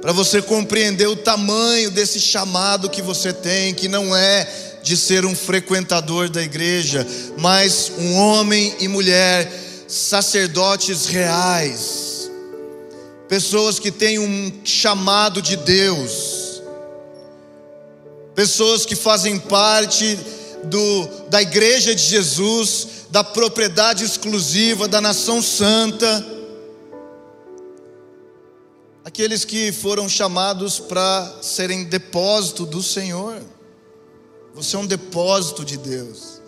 para 0.01 0.11
você 0.11 0.41
compreender 0.41 1.05
o 1.05 1.15
tamanho 1.15 1.91
desse 1.91 2.19
chamado 2.19 2.89
que 2.89 2.99
você 2.99 3.31
tem, 3.31 3.75
que 3.75 3.87
não 3.87 4.15
é 4.15 4.79
de 4.81 4.97
ser 4.97 5.23
um 5.23 5.35
frequentador 5.35 6.29
da 6.29 6.41
igreja, 6.41 7.05
mas 7.37 7.91
um 7.95 8.15
homem 8.15 8.75
e 8.79 8.87
mulher, 8.87 9.53
sacerdotes 9.87 11.05
reais, 11.05 12.31
pessoas 13.29 13.77
que 13.77 13.91
têm 13.91 14.17
um 14.17 14.51
chamado 14.63 15.43
de 15.43 15.57
Deus, 15.57 16.59
pessoas 18.33 18.83
que 18.83 18.95
fazem 18.95 19.37
parte 19.37 20.17
do, 20.63 21.07
da 21.29 21.39
igreja 21.39 21.93
de 21.93 22.01
Jesus, 22.01 23.00
da 23.11 23.25
propriedade 23.25 24.05
exclusiva 24.05 24.87
da 24.87 25.01
nação 25.01 25.41
santa, 25.41 26.25
aqueles 29.03 29.43
que 29.43 29.73
foram 29.73 30.07
chamados 30.07 30.79
para 30.79 31.39
serem 31.41 31.83
depósito 31.83 32.65
do 32.65 32.81
Senhor. 32.81 33.43
Você 34.55 34.77
é 34.77 34.79
um 34.79 34.85
depósito 34.85 35.65
de 35.65 35.75
Deus. 35.75 36.41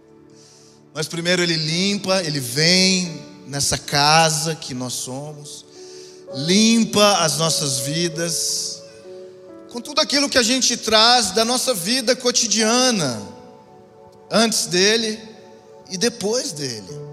Mas 0.92 1.08
primeiro 1.08 1.42
Ele 1.42 1.56
limpa, 1.56 2.22
Ele 2.22 2.38
vem 2.38 3.24
nessa 3.46 3.78
casa 3.78 4.54
que 4.54 4.74
nós 4.74 4.92
somos, 4.92 5.64
limpa 6.34 7.20
as 7.20 7.38
nossas 7.38 7.78
vidas, 7.78 8.82
com 9.70 9.80
tudo 9.80 10.02
aquilo 10.02 10.28
que 10.28 10.36
a 10.36 10.42
gente 10.42 10.76
traz 10.76 11.30
da 11.30 11.46
nossa 11.46 11.72
vida 11.72 12.14
cotidiana, 12.14 13.22
antes 14.30 14.66
dele 14.66 15.27
e 15.90 15.96
depois 15.96 16.52
dele. 16.52 17.08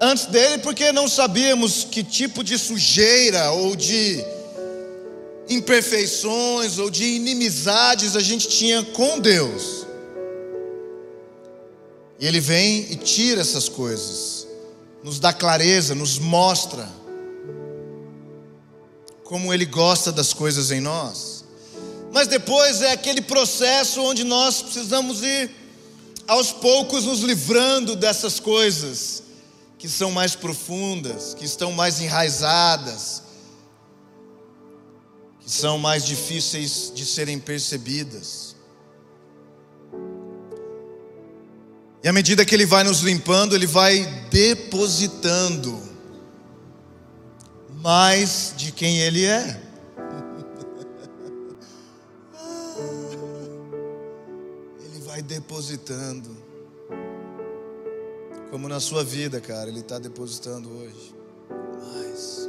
Antes 0.00 0.26
dele, 0.26 0.58
porque 0.58 0.92
não 0.92 1.08
sabíamos 1.08 1.84
que 1.84 2.04
tipo 2.04 2.44
de 2.44 2.56
sujeira 2.56 3.50
ou 3.50 3.74
de 3.74 4.24
imperfeições 5.48 6.78
ou 6.78 6.90
de 6.90 7.04
inimizades 7.04 8.14
a 8.14 8.20
gente 8.20 8.48
tinha 8.48 8.84
com 8.84 9.18
Deus. 9.18 9.86
E 12.20 12.26
Ele 12.26 12.40
vem 12.40 12.92
e 12.92 12.96
tira 12.96 13.40
essas 13.40 13.68
coisas, 13.68 14.46
nos 15.02 15.18
dá 15.18 15.32
clareza, 15.32 15.94
nos 15.94 16.18
mostra 16.18 16.88
como 19.24 19.52
Ele 19.52 19.64
gosta 19.64 20.10
das 20.10 20.32
coisas 20.32 20.70
em 20.70 20.80
nós. 20.80 21.44
Mas 22.12 22.26
depois 22.26 22.82
é 22.82 22.92
aquele 22.92 23.20
processo 23.20 24.00
onde 24.00 24.24
nós 24.24 24.62
precisamos 24.62 25.22
ir 25.22 25.50
aos 26.28 26.52
poucos 26.52 27.04
nos 27.04 27.20
livrando 27.20 27.96
dessas 27.96 28.38
coisas 28.38 29.22
que 29.78 29.88
são 29.88 30.10
mais 30.10 30.36
profundas, 30.36 31.32
que 31.32 31.44
estão 31.44 31.72
mais 31.72 32.00
enraizadas, 32.00 33.22
que 35.40 35.50
são 35.50 35.78
mais 35.78 36.04
difíceis 36.04 36.92
de 36.94 37.06
serem 37.06 37.38
percebidas. 37.38 38.54
E 42.04 42.08
à 42.08 42.12
medida 42.12 42.44
que 42.44 42.54
Ele 42.54 42.66
vai 42.66 42.84
nos 42.84 43.00
limpando, 43.00 43.54
Ele 43.54 43.66
vai 43.66 44.04
depositando 44.30 45.80
mais 47.80 48.52
de 48.56 48.70
quem 48.70 48.98
Ele 48.98 49.24
é. 49.24 49.67
Vai 55.18 55.22
depositando. 55.22 56.36
Como 58.50 58.68
na 58.68 58.78
sua 58.80 59.02
vida, 59.04 59.40
cara, 59.40 59.68
Ele 59.68 59.80
está 59.80 59.98
depositando 59.98 60.70
hoje. 60.70 61.14
Mais. 61.82 62.48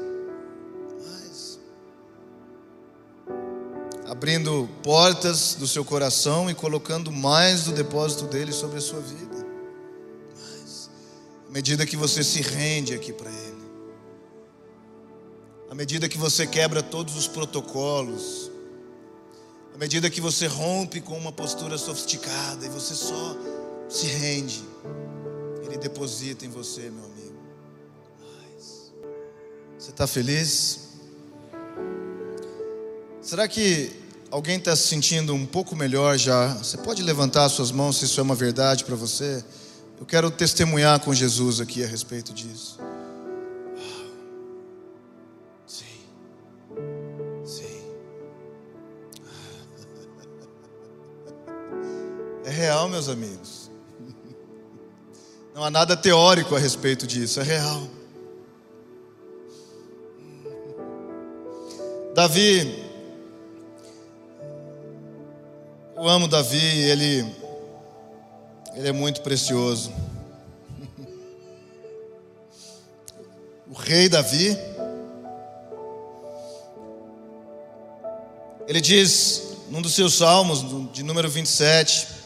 Mais. 1.03 1.59
Abrindo 4.07 4.69
portas 4.83 5.55
do 5.55 5.67
seu 5.67 5.83
coração 5.83 6.49
e 6.49 6.53
colocando 6.53 7.11
mais 7.11 7.63
do 7.63 7.71
depósito 7.71 8.25
dele 8.25 8.51
sobre 8.51 8.77
a 8.77 8.81
sua 8.81 8.99
vida. 8.99 9.45
Mais. 10.37 10.89
À 11.47 11.51
medida 11.51 11.85
que 11.85 11.97
você 11.97 12.23
se 12.23 12.41
rende 12.41 12.93
aqui 12.93 13.11
para 13.11 13.29
Ele 13.29 13.49
à 15.69 15.75
medida 15.75 16.09
que 16.09 16.17
você 16.17 16.47
quebra 16.47 16.81
todos 16.81 17.15
os 17.15 17.27
protocolos, 17.27 18.48
à 19.79 19.81
medida 19.81 20.09
que 20.09 20.19
você 20.19 20.45
rompe 20.45 20.99
com 20.99 21.17
uma 21.17 21.31
postura 21.31 21.77
sofisticada 21.77 22.65
e 22.65 22.69
você 22.69 22.93
só 22.93 23.37
se 23.87 24.07
rende, 24.07 24.61
Ele 25.63 25.77
deposita 25.77 26.45
em 26.45 26.49
você, 26.49 26.81
meu 26.89 27.05
amigo. 27.05 27.39
Mas, 28.19 28.91
você 29.77 29.91
está 29.91 30.05
feliz? 30.05 30.89
Será 33.21 33.47
que 33.47 33.89
alguém 34.29 34.57
está 34.57 34.75
se 34.75 34.85
sentindo 34.85 35.33
um 35.33 35.45
pouco 35.45 35.77
melhor 35.77 36.17
já? 36.17 36.55
Você 36.55 36.75
pode 36.75 37.01
levantar 37.01 37.47
suas 37.47 37.71
mãos 37.71 37.99
se 37.99 38.05
isso 38.05 38.19
é 38.19 38.23
uma 38.23 38.35
verdade 38.35 38.83
para 38.83 38.97
você? 38.97 39.41
Eu 39.97 40.05
quero 40.05 40.29
testemunhar 40.29 40.99
com 40.99 41.13
Jesus 41.13 41.61
aqui 41.61 41.85
a 41.85 41.87
respeito 41.87 42.33
disso. 42.33 42.77
Real, 52.49 52.89
meus 52.89 53.07
amigos. 53.07 53.69
Não 55.53 55.63
há 55.63 55.69
nada 55.69 55.95
teórico 55.95 56.55
a 56.55 56.59
respeito 56.59 57.05
disso, 57.05 57.39
é 57.39 57.43
real. 57.43 57.87
Davi, 62.13 62.85
eu 65.95 66.07
amo 66.07 66.27
Davi, 66.27 66.57
ele, 66.57 67.25
ele 68.73 68.87
é 68.87 68.91
muito 68.91 69.21
precioso. 69.21 69.91
O 73.69 73.73
rei 73.73 74.09
Davi, 74.09 74.57
ele 78.67 78.81
diz 78.81 79.49
num 79.69 79.81
dos 79.81 79.93
seus 79.93 80.15
salmos, 80.15 80.91
de 80.91 81.03
número 81.03 81.29
27, 81.29 82.18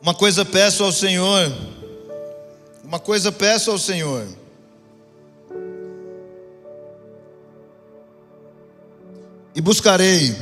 uma 0.00 0.14
coisa 0.14 0.44
peço 0.44 0.82
ao 0.82 0.92
Senhor, 0.92 1.52
uma 2.82 2.98
coisa 2.98 3.30
peço 3.30 3.70
ao 3.70 3.78
Senhor. 3.78 4.26
E 9.54 9.60
buscarei. 9.60 10.34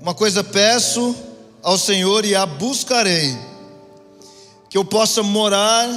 Uma 0.00 0.14
coisa 0.14 0.44
peço 0.44 1.16
ao 1.62 1.76
Senhor 1.76 2.24
e 2.24 2.34
a 2.34 2.46
buscarei. 2.46 3.36
Que 4.68 4.78
eu 4.78 4.84
possa 4.84 5.22
morar 5.22 5.88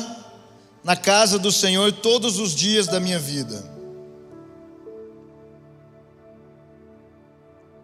na 0.83 0.95
casa 0.95 1.37
do 1.37 1.51
Senhor 1.51 1.91
todos 1.91 2.39
os 2.39 2.53
dias 2.53 2.87
da 2.87 2.99
minha 2.99 3.19
vida. 3.19 3.63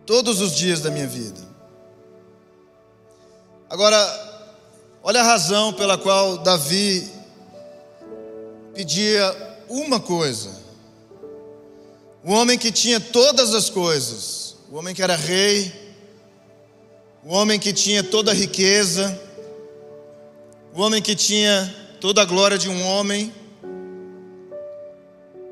Todos 0.05 0.41
os 0.41 0.55
dias 0.55 0.81
da 0.81 0.89
minha 0.89 1.07
vida. 1.07 1.39
Agora, 3.69 4.30
Olha 5.03 5.21
a 5.21 5.23
razão 5.23 5.73
pela 5.73 5.97
qual 5.97 6.37
Davi 6.37 7.09
pedia 8.71 9.35
uma 9.67 9.99
coisa. 9.99 10.61
O 12.23 12.31
homem 12.31 12.55
que 12.55 12.71
tinha 12.71 12.99
todas 12.99 13.55
as 13.55 13.67
coisas, 13.67 14.57
o 14.71 14.75
homem 14.75 14.93
que 14.93 15.01
era 15.01 15.15
rei, 15.15 15.73
o 17.23 17.33
homem 17.33 17.59
que 17.59 17.73
tinha 17.73 18.03
toda 18.03 18.29
a 18.29 18.33
riqueza, 18.35 19.19
o 20.75 20.81
homem 20.81 21.01
que 21.01 21.15
tinha 21.15 21.75
toda 21.99 22.21
a 22.21 22.25
glória 22.25 22.57
de 22.57 22.69
um 22.69 22.85
homem, 22.85 23.33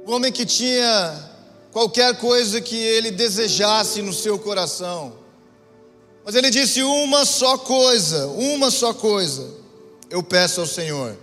o 0.05 0.11
homem 0.11 0.31
que 0.31 0.45
tinha 0.45 1.27
qualquer 1.71 2.19
coisa 2.19 2.61
que 2.61 2.75
ele 2.75 3.09
desejasse 3.09 4.03
no 4.03 4.13
seu 4.13 4.37
coração. 4.37 5.18
Mas 6.29 6.35
ele 6.35 6.51
disse 6.51 6.83
uma 6.83 7.25
só 7.25 7.57
coisa, 7.57 8.27
uma 8.27 8.69
só 8.69 8.93
coisa, 8.93 9.49
eu 10.11 10.21
peço 10.21 10.61
ao 10.61 10.67
Senhor. 10.67 11.17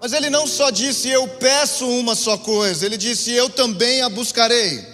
Mas 0.00 0.12
ele 0.12 0.30
não 0.30 0.46
só 0.46 0.70
disse 0.70 1.08
eu 1.08 1.26
peço 1.26 1.84
uma 1.84 2.14
só 2.14 2.38
coisa, 2.38 2.86
ele 2.86 2.96
disse 2.96 3.32
eu 3.32 3.50
também 3.50 4.00
a 4.00 4.08
buscarei. 4.08 4.86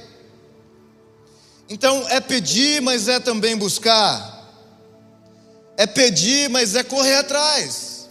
Então 1.68 2.08
é 2.08 2.20
pedir, 2.20 2.80
mas 2.80 3.06
é 3.06 3.20
também 3.20 3.54
buscar. 3.54 4.50
É 5.76 5.86
pedir, 5.86 6.48
mas 6.48 6.74
é 6.74 6.82
correr 6.82 7.16
atrás. 7.16 8.08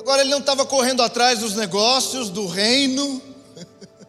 Agora 0.00 0.22
ele 0.22 0.30
não 0.30 0.38
estava 0.38 0.64
correndo 0.64 1.02
atrás 1.02 1.40
dos 1.40 1.54
negócios, 1.54 2.30
do 2.30 2.46
reino. 2.46 3.20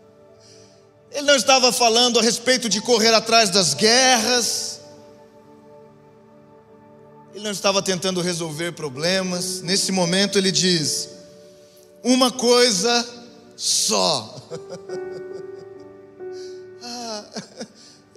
Ele 1.12 1.28
não 1.28 1.36
estava 1.36 1.74
falando 1.74 2.18
a 2.18 2.22
respeito 2.22 2.70
de 2.70 2.80
correr 2.80 3.14
atrás 3.14 3.50
das 3.50 3.74
guerras. 3.74 4.73
Ele 7.34 7.44
não 7.44 7.52
estava 7.52 7.82
tentando 7.82 8.22
resolver 8.22 8.74
problemas. 8.74 9.62
Nesse 9.62 9.92
momento 9.92 10.38
ele 10.38 10.52
diz: 10.52 11.10
uma 12.04 12.32
coisa 12.32 13.04
só. 13.56 14.36
ah, 16.84 17.26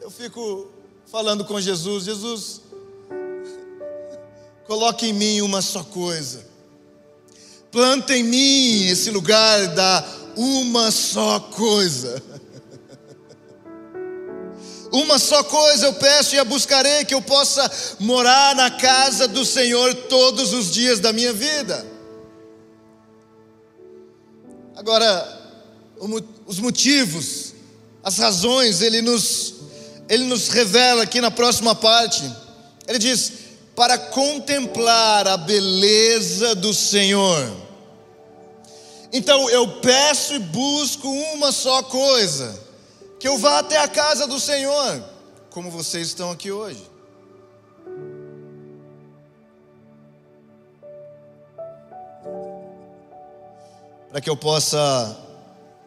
eu 0.03 0.11
fico 0.11 0.69
falando 1.11 1.47
com 1.47 1.59
Jesus: 1.59 2.05
Jesus, 2.05 2.61
coloque 4.67 5.07
em 5.07 5.15
mim 5.15 5.41
uma 5.41 5.63
só 5.63 5.83
coisa. 5.83 6.45
Planta 7.73 8.15
em 8.15 8.23
mim 8.23 8.87
esse 8.87 9.11
lugar 9.11 9.69
da 9.69 10.07
uma 10.37 10.91
só 10.91 11.41
coisa. 11.41 12.23
Uma 14.97 15.19
só 15.19 15.45
coisa 15.45 15.85
eu 15.85 15.93
peço 15.93 16.35
e 16.35 16.39
a 16.39 16.45
buscarei: 16.45 17.05
que 17.05 17.13
eu 17.13 17.21
possa 17.21 17.71
morar 18.01 18.55
na 18.55 18.71
casa 18.71 19.29
do 19.29 19.45
Senhor 19.45 19.95
todos 19.95 20.55
os 20.55 20.73
dias 20.73 21.01
da 21.01 21.13
minha 21.13 21.35
vida. 21.35 21.87
Agora, 24.75 25.53
os 26.47 26.59
motivos, 26.59 27.53
as 28.03 28.17
razões, 28.17 28.81
ele 28.81 29.03
nos, 29.03 29.57
ele 30.09 30.25
nos 30.25 30.49
revela 30.49 31.03
aqui 31.03 31.21
na 31.21 31.31
próxima 31.31 31.75
parte. 31.75 32.25
Ele 32.89 32.99
diz: 32.99 33.33
para 33.75 33.99
contemplar 33.99 35.29
a 35.29 35.37
beleza 35.37 36.55
do 36.55 36.73
Senhor. 36.73 37.55
Então 39.13 39.51
eu 39.51 39.69
peço 39.83 40.37
e 40.37 40.39
busco 40.39 41.07
uma 41.35 41.53
só 41.53 41.83
coisa: 41.83 42.66
que 43.19 43.27
eu 43.27 43.39
vá 43.39 43.59
até 43.59 43.79
a 43.79 43.89
casa 43.89 44.27
do 44.27 44.39
Senhor, 44.39 45.03
como 45.51 45.71
vocês 45.71 46.09
estão 46.09 46.31
aqui 46.31 46.53
hoje. 46.53 46.91
Para 54.11 54.21
que 54.21 54.29
eu 54.29 54.37
possa 54.37 55.17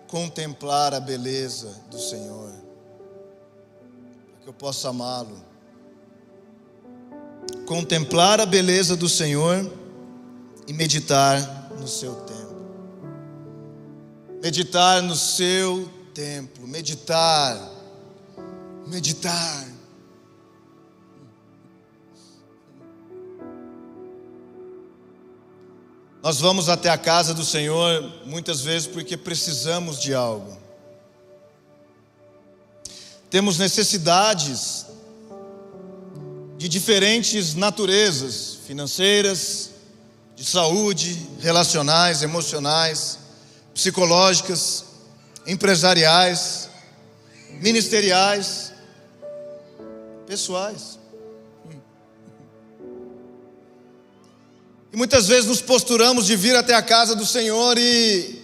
contemplar 0.07 0.93
a 0.93 0.99
beleza 0.99 1.75
do 1.89 1.99
Senhor, 1.99 2.51
para 4.31 4.41
que 4.41 4.47
eu 4.49 4.53
possa 4.53 4.89
amá-lo, 4.89 5.43
contemplar 7.67 8.39
a 8.39 8.45
beleza 8.45 8.95
do 8.95 9.07
Senhor 9.07 9.71
e 10.67 10.73
meditar 10.73 11.69
no 11.79 11.87
seu 11.87 12.15
tempo. 12.15 12.39
Meditar 14.41 15.01
no 15.03 15.15
seu 15.15 15.98
templo, 16.13 16.67
meditar, 16.67 17.57
meditar. 18.87 19.67
Nós 26.21 26.39
vamos 26.39 26.67
até 26.67 26.89
a 26.89 26.97
casa 26.97 27.33
do 27.33 27.45
Senhor 27.45 28.03
muitas 28.25 28.61
vezes 28.61 28.87
porque 28.87 29.15
precisamos 29.15 29.99
de 29.99 30.13
algo. 30.13 30.57
Temos 33.29 33.57
necessidades 33.57 34.87
de 36.57 36.67
diferentes 36.67 37.55
naturezas, 37.55 38.57
financeiras, 38.67 39.69
de 40.35 40.43
saúde, 40.43 41.27
relacionais, 41.39 42.21
emocionais, 42.21 43.19
psicológicas, 43.73 44.88
empresariais, 45.49 46.69
ministeriais, 47.59 48.71
pessoais. 50.27 50.99
E 54.91 54.97
muitas 54.97 55.27
vezes 55.27 55.45
nos 55.45 55.61
posturamos 55.61 56.25
de 56.25 56.35
vir 56.35 56.55
até 56.55 56.73
a 56.73 56.81
casa 56.81 57.15
do 57.15 57.25
Senhor 57.25 57.77
e 57.77 58.41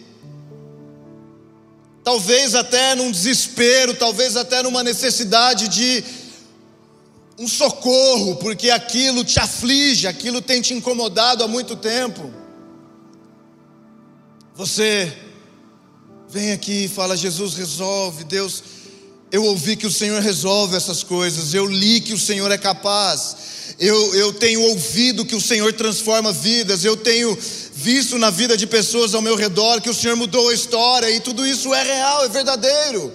talvez 2.04 2.54
até 2.54 2.96
num 2.96 3.12
desespero, 3.12 3.96
talvez 3.96 4.36
até 4.36 4.62
numa 4.62 4.84
necessidade 4.84 5.68
de 5.68 6.04
um 7.38 7.48
socorro, 7.48 8.38
porque 8.38 8.70
aquilo 8.70 9.24
te 9.24 9.40
aflige, 9.40 10.08
aquilo 10.08 10.42
tem 10.42 10.62
te 10.62 10.74
incomodado 10.74 11.44
há 11.44 11.48
muito 11.48 11.76
tempo. 11.76 12.32
Você 14.56 15.25
vem 16.36 16.52
aqui 16.52 16.86
e 16.86 16.88
fala: 16.88 17.18
Jesus 17.18 17.56
resolve, 17.56 18.24
Deus, 18.24 18.64
eu 19.32 19.44
ouvi 19.44 19.76
que 19.76 19.88
o 19.88 19.92
Senhor 19.92 20.22
resolve 20.22 20.76
essas 20.76 21.04
coisas, 21.04 21.54
eu 21.54 21.66
li 21.66 22.00
que 22.02 22.14
o 22.14 22.20
Senhor 22.20 22.52
é 22.52 22.58
capaz 22.58 23.36
eu, 23.80 24.16
eu 24.16 24.34
tenho 24.34 24.62
ouvido 24.62 25.26
que 25.26 25.36
o 25.36 25.42
Senhor 25.42 25.74
transforma 25.74 26.32
vidas, 26.32 26.86
eu 26.86 26.96
tenho 26.96 27.38
visto 27.74 28.18
na 28.18 28.30
vida 28.30 28.56
de 28.56 28.66
pessoas 28.66 29.14
ao 29.14 29.22
meu 29.22 29.36
redor 29.36 29.82
que 29.82 29.90
o 29.90 29.94
Senhor 29.94 30.16
mudou 30.16 30.50
a 30.50 30.54
história, 30.54 31.10
e 31.10 31.20
tudo 31.20 31.46
isso 31.46 31.74
é 31.74 31.84
real, 31.84 32.26
é 32.26 32.30
verdadeiro. 32.30 33.12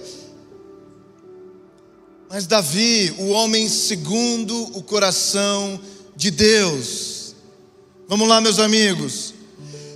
Mas 2.29 2.45
Davi, 2.45 3.13
o 3.17 3.29
homem 3.29 3.67
segundo 3.67 4.55
o 4.77 4.83
coração 4.83 5.79
de 6.15 6.29
Deus, 6.29 7.35
vamos 8.07 8.27
lá, 8.27 8.39
meus 8.39 8.59
amigos. 8.59 9.30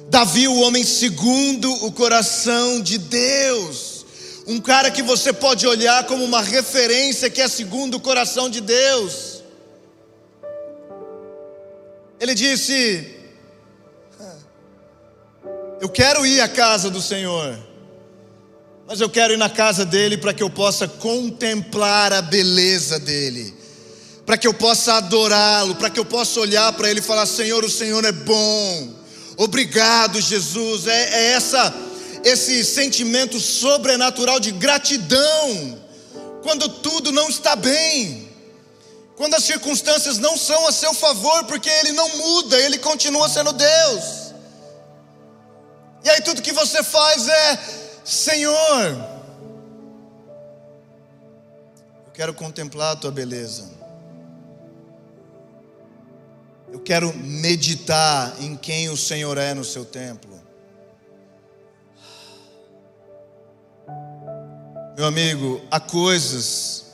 Davi, 0.08 0.48
o 0.48 0.60
homem 0.62 0.84
segundo 0.84 1.72
o 1.86 1.92
coração 1.92 2.80
de 2.80 2.98
Deus, 2.98 4.06
um 4.46 4.60
cara 4.62 4.92
que 4.92 5.02
você 5.02 5.34
pode 5.34 5.66
olhar 5.66 6.06
como 6.06 6.24
uma 6.24 6.42
referência 6.42 7.30
que 7.30 7.42
é 7.42 7.48
segundo 7.48 7.96
o 7.96 8.00
coração 8.00 8.48
de 8.48 8.62
Deus. 8.62 9.44
Ele 12.20 12.36
disse: 12.36 13.16
Eu 15.82 15.90
quero 15.90 16.26
ir 16.26 16.40
à 16.40 16.48
casa 16.48 16.90
do 16.90 17.02
Senhor, 17.02 17.58
mas 18.88 19.02
eu 19.02 19.10
quero 19.10 19.34
ir 19.34 19.38
na 19.38 19.50
casa 19.50 19.84
dele 19.84 20.18
para 20.18 20.34
que 20.34 20.44
eu 20.44 20.50
possa 20.52 20.88
contemplar 20.88 22.14
a 22.14 22.22
beleza 22.22 23.00
dele, 23.00 23.56
para 24.24 24.38
que 24.38 24.48
eu 24.48 24.54
possa 24.54 24.94
adorá-lo, 24.94 25.76
para 25.76 25.90
que 25.90 26.00
eu 26.00 26.06
possa 26.06 26.40
olhar 26.40 26.72
para 26.74 26.92
ele 26.92 27.00
e 27.00 27.04
falar: 27.04 27.26
Senhor, 27.26 27.66
o 27.66 27.70
Senhor 27.70 28.06
é 28.06 28.12
bom, 28.12 28.95
obrigado, 29.38 30.20
Jesus. 30.22 30.88
É, 30.88 31.14
é 31.14 31.24
essa, 31.34 31.74
esse 32.24 32.64
sentimento 32.64 33.40
sobrenatural 33.40 34.40
de 34.40 34.52
gratidão, 34.52 35.80
quando 36.44 36.70
tudo 36.70 37.12
não 37.12 37.30
está 37.30 37.56
bem 37.56 38.26
quando 39.16 39.34
as 39.36 39.44
circunstâncias 39.44 40.18
não 40.18 40.38
são 40.38 40.68
a 40.68 40.72
seu 40.72 40.94
favor, 40.94 41.46
porque 41.46 41.70
Ele 41.70 41.94
não 41.94 42.18
muda, 42.18 42.60
Ele 42.60 42.78
continua 42.78 43.30
sendo 43.30 43.54
Deus. 43.54 44.34
E 46.04 46.10
aí 46.10 46.22
tudo 46.22 46.42
que 46.42 46.52
você 46.52 46.84
faz 46.84 47.28
é: 47.28 47.60
Senhor, 48.04 48.92
eu 52.06 52.12
quero 52.14 52.34
contemplar 52.34 52.94
a 52.94 52.96
Tua 52.96 53.12
beleza. 53.12 53.75
Eu 56.76 56.82
quero 56.82 57.16
meditar 57.18 58.36
em 58.42 58.58
quem 58.58 58.90
o 58.90 58.98
Senhor 58.98 59.38
é 59.38 59.54
no 59.54 59.64
seu 59.64 59.86
templo. 59.86 60.38
Meu 64.98 65.06
amigo, 65.06 65.62
há 65.72 65.80
coisas 65.80 66.88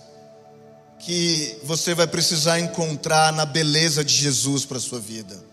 que 1.00 1.58
você 1.63 1.96
vai 1.96 2.06
precisar 2.06 2.60
encontrar 2.60 3.34
na 3.34 3.44
beleza 3.44 4.06
de 4.06 4.13
Jesus 4.13 4.65
para 4.65 4.78
a 4.78 4.80
sua 4.80 5.00
vida, 5.00 5.44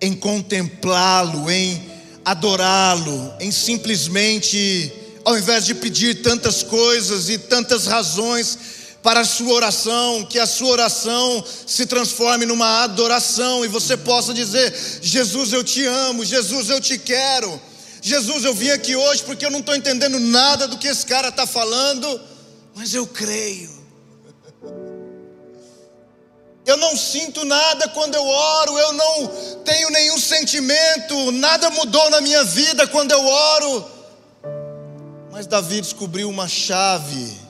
em 0.00 0.14
contemplá-lo, 0.14 1.50
em 1.50 1.90
adorá-lo, 2.24 3.34
em 3.40 3.50
simplesmente, 3.50 4.92
ao 5.24 5.36
invés 5.36 5.66
de 5.66 5.74
pedir 5.74 6.22
tantas 6.22 6.62
coisas 6.62 7.28
e 7.30 7.36
tantas 7.36 7.88
razões 7.88 8.75
para 9.06 9.20
a 9.20 9.24
sua 9.24 9.52
oração, 9.52 10.24
que 10.24 10.36
a 10.36 10.48
sua 10.48 10.66
oração 10.66 11.44
se 11.64 11.86
transforme 11.86 12.44
numa 12.44 12.82
adoração 12.82 13.64
e 13.64 13.68
você 13.68 13.96
possa 13.96 14.34
dizer: 14.34 14.74
Jesus, 15.00 15.52
eu 15.52 15.62
te 15.62 15.86
amo, 15.86 16.24
Jesus, 16.24 16.70
eu 16.70 16.80
te 16.80 16.98
quero. 16.98 17.62
Jesus, 18.02 18.44
eu 18.44 18.52
vim 18.52 18.70
aqui 18.70 18.96
hoje 18.96 19.22
porque 19.22 19.46
eu 19.46 19.50
não 19.52 19.60
estou 19.60 19.76
entendendo 19.76 20.18
nada 20.18 20.66
do 20.66 20.76
que 20.76 20.88
esse 20.88 21.06
cara 21.06 21.28
está 21.28 21.46
falando, 21.46 22.20
mas 22.74 22.94
eu 22.94 23.06
creio. 23.06 23.70
Eu 26.66 26.76
não 26.76 26.96
sinto 26.96 27.44
nada 27.44 27.86
quando 27.90 28.16
eu 28.16 28.26
oro, 28.26 28.76
eu 28.76 28.92
não 28.92 29.28
tenho 29.64 29.88
nenhum 29.90 30.18
sentimento, 30.18 31.30
nada 31.30 31.70
mudou 31.70 32.10
na 32.10 32.20
minha 32.20 32.42
vida 32.42 32.88
quando 32.88 33.12
eu 33.12 33.24
oro. 33.24 33.84
Mas 35.30 35.46
Davi 35.46 35.80
descobriu 35.80 36.28
uma 36.28 36.48
chave, 36.48 37.45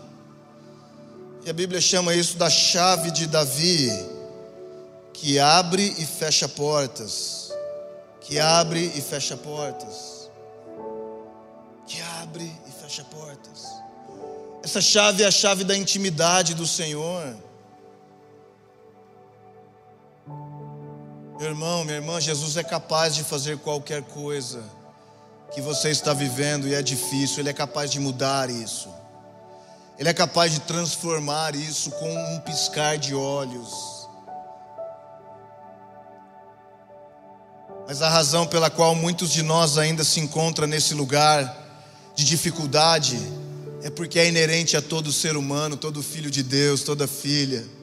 e 1.46 1.50
a 1.50 1.52
Bíblia 1.52 1.80
chama 1.80 2.12
isso 2.12 2.36
da 2.36 2.50
chave 2.50 3.12
de 3.12 3.24
Davi, 3.28 3.88
que 5.12 5.38
abre 5.38 5.94
e 5.96 6.04
fecha 6.04 6.48
portas, 6.48 7.52
que 8.20 8.36
abre 8.40 8.90
e 8.96 9.00
fecha 9.00 9.36
portas, 9.36 10.28
que 11.86 12.02
abre 12.20 12.52
e 12.66 12.82
fecha 12.82 13.04
portas. 13.04 13.64
Essa 14.64 14.80
chave 14.80 15.22
é 15.22 15.26
a 15.26 15.30
chave 15.30 15.62
da 15.62 15.76
intimidade 15.76 16.52
do 16.52 16.66
Senhor. 16.66 17.36
Meu 21.38 21.48
irmão, 21.50 21.84
minha 21.84 21.98
irmã, 21.98 22.20
Jesus 22.20 22.56
é 22.56 22.64
capaz 22.64 23.14
de 23.14 23.22
fazer 23.22 23.56
qualquer 23.58 24.02
coisa 24.02 24.64
que 25.54 25.60
você 25.60 25.90
está 25.90 26.12
vivendo 26.12 26.66
e 26.66 26.74
é 26.74 26.82
difícil, 26.82 27.38
Ele 27.38 27.50
é 27.50 27.52
capaz 27.52 27.92
de 27.92 28.00
mudar 28.00 28.50
isso. 28.50 28.88
Ele 29.98 30.08
é 30.08 30.14
capaz 30.14 30.52
de 30.52 30.60
transformar 30.60 31.54
isso 31.54 31.90
com 31.92 32.34
um 32.34 32.40
piscar 32.40 32.98
de 32.98 33.14
olhos. 33.14 33.70
Mas 37.86 38.02
a 38.02 38.08
razão 38.08 38.46
pela 38.46 38.68
qual 38.68 38.94
muitos 38.94 39.30
de 39.30 39.42
nós 39.42 39.78
ainda 39.78 40.04
se 40.04 40.20
encontram 40.20 40.66
nesse 40.66 40.92
lugar 40.92 41.64
de 42.14 42.24
dificuldade 42.24 43.18
é 43.82 43.90
porque 43.90 44.18
é 44.18 44.28
inerente 44.28 44.76
a 44.76 44.82
todo 44.82 45.12
ser 45.12 45.36
humano, 45.36 45.76
todo 45.76 46.02
filho 46.02 46.30
de 46.30 46.42
Deus, 46.42 46.82
toda 46.82 47.06
filha 47.06 47.76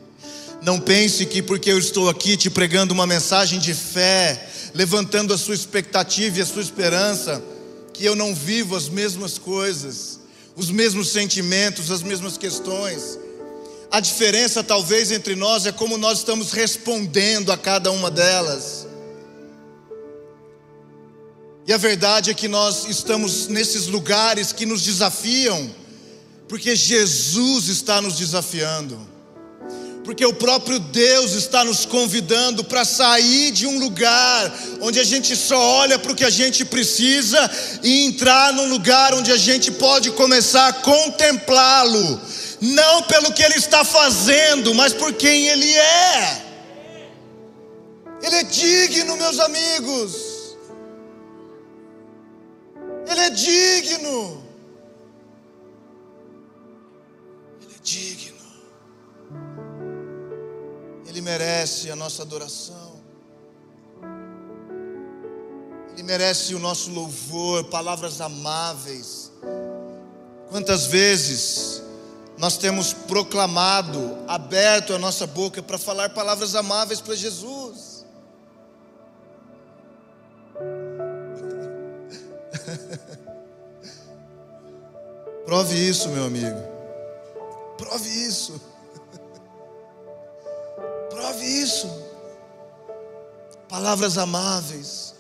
não 0.64 0.80
pense 0.80 1.26
que 1.26 1.42
porque 1.42 1.70
eu 1.70 1.78
estou 1.78 2.10
aqui 2.10 2.38
te 2.38 2.50
pregando 2.50 2.94
uma 2.94 3.06
mensagem 3.06 3.60
de 3.60 3.74
fé, 3.74 4.50
levantando 4.74 5.34
a 5.34 5.38
sua 5.38 5.54
expectativa 5.54 6.40
e 6.40 6.42
a 6.42 6.46
sua 6.46 6.62
esperança, 6.62 7.44
que 7.94 8.06
eu 8.06 8.16
não 8.16 8.34
vivo 8.34 8.74
as 8.74 8.88
mesmas 8.88 9.38
coisas, 9.38 10.22
os 10.56 10.70
mesmos 10.70 11.10
sentimentos, 11.10 11.92
as 11.92 12.04
mesmas 12.04 12.38
questões. 12.38 13.18
A 13.92 14.00
diferença, 14.00 14.64
talvez, 14.64 15.12
entre 15.12 15.36
nós 15.36 15.66
é 15.66 15.72
como 15.72 15.98
nós 15.98 16.20
estamos 16.20 16.52
respondendo 16.52 17.52
a 17.52 17.58
cada 17.58 17.92
uma 17.92 18.10
delas. 18.10 18.88
E 21.66 21.72
a 21.72 21.78
verdade 21.78 22.30
é 22.30 22.34
que 22.34 22.48
nós 22.48 22.86
estamos 22.86 23.48
nesses 23.48 23.88
lugares 23.88 24.52
que 24.52 24.66
nos 24.66 24.82
desafiam, 24.84 25.74
porque 26.48 26.76
Jesus 26.76 27.70
está 27.70 28.02
nos 28.02 28.18
desafiando, 28.18 29.00
porque 30.04 30.26
o 30.26 30.34
próprio 30.34 30.80
Deus 30.80 31.32
está 31.32 31.64
nos 31.64 31.86
convidando 31.86 32.64
para 32.64 32.84
sair 32.84 33.52
de 33.52 33.66
um 33.66 33.80
lugar 33.80 34.54
onde 34.82 35.00
a 35.00 35.04
gente 35.04 35.36
só 35.36 35.58
olha 35.58 35.98
para 35.98 36.12
o 36.12 36.16
que 36.16 36.26
a 36.26 36.30
gente 36.30 36.66
precisa 36.66 37.40
e 37.82 38.06
entrar 38.06 38.52
num 38.54 38.68
lugar 38.68 39.14
onde 39.14 39.32
a 39.32 39.38
gente 39.38 39.72
pode 39.72 40.12
começar 40.12 40.68
a 40.68 40.74
contemplá-lo 40.74 42.22
não 42.64 43.04
pelo 43.04 43.34
que 43.34 43.44
ele 43.44 43.56
está 43.56 43.84
fazendo, 43.84 44.74
mas 44.74 44.94
por 44.94 45.12
quem 45.14 45.48
ele 45.48 45.72
é. 45.74 46.44
Ele 48.22 48.36
é 48.38 48.44
digno, 48.44 49.18
meus 49.18 49.38
amigos. 49.38 50.56
Ele 53.06 53.20
é 53.20 53.30
digno. 53.30 54.44
Ele 57.62 57.76
é 57.76 57.82
digno. 57.84 58.33
Ele 61.14 61.22
merece 61.22 61.90
a 61.92 61.96
nossa 61.96 62.24
adoração. 62.24 62.94
Ele 65.92 66.02
merece 66.02 66.56
o 66.56 66.60
nosso 66.60 66.90
louvor, 66.90 67.66
palavras 67.66 68.20
amáveis. 68.20 69.32
Quantas 70.50 70.88
vezes 70.88 71.84
nós 72.36 72.58
temos 72.58 72.94
proclamado, 72.94 74.18
aberto 74.28 74.92
a 74.92 74.98
nossa 74.98 75.28
boca 75.28 75.62
para 75.62 75.78
falar 75.78 76.10
palavras 76.16 76.56
amáveis 76.56 77.00
para 77.00 77.14
Jesus. 77.14 78.08
Prove 85.46 85.76
isso, 85.76 86.10
meu 86.10 86.24
amigo. 86.24 86.58
Prove 87.78 88.10
isso. 88.10 88.73
Prove 91.24 91.46
isso. 91.46 91.88
Palavras 93.70 94.18
amáveis. 94.18 95.16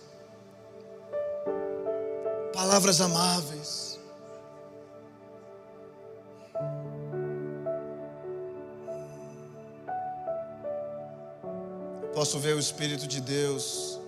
Palavras 2.54 3.00
amáveis. 3.00 3.94
posso 12.14 12.40
ver 12.40 12.56
o 12.56 12.60
Espírito 12.60 13.06
de 13.06 13.20
Deus 13.20 14.00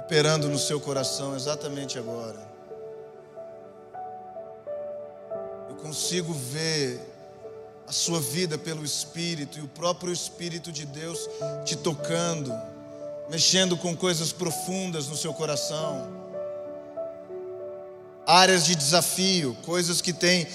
operando 0.00 0.48
no 0.48 0.58
seu 0.58 0.78
coração 0.78 1.34
exatamente 1.34 1.98
agora. 1.98 2.40
Eu 5.68 5.76
consigo 5.76 6.34
ver 6.34 7.09
a 7.90 7.92
sua 7.92 8.20
vida 8.20 8.56
pelo 8.56 8.84
Espírito 8.84 9.58
e 9.58 9.62
o 9.62 9.66
próprio 9.66 10.12
Espírito 10.12 10.70
de 10.70 10.86
Deus 10.86 11.18
te 11.64 11.74
tocando, 11.74 12.54
mexendo 13.28 13.76
com 13.76 13.96
coisas 13.96 14.32
profundas 14.32 15.08
no 15.08 15.16
seu 15.16 15.34
coração. 15.34 16.06
Áreas 18.24 18.64
de 18.64 18.76
desafio, 18.76 19.56
coisas 19.66 20.00
que 20.00 20.12
têm 20.12 20.46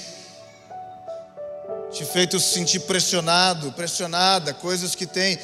te 1.92 2.06
feito 2.06 2.40
se 2.40 2.54
sentir 2.54 2.80
pressionado, 2.80 3.70
pressionada, 3.74 4.54
coisas 4.54 4.96
que 4.96 5.06
têm 5.06 5.38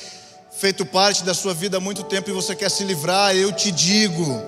feito 0.49 0.85
parte 0.85 1.25
da 1.25 1.33
sua 1.33 1.53
vida 1.53 1.75
há 1.75 1.81
muito 1.81 2.03
tempo 2.05 2.29
e 2.29 2.33
você 2.33 2.55
quer 2.55 2.71
se 2.71 2.85
livrar, 2.85 3.35
eu 3.35 3.51
te 3.51 3.69
digo 3.69 4.41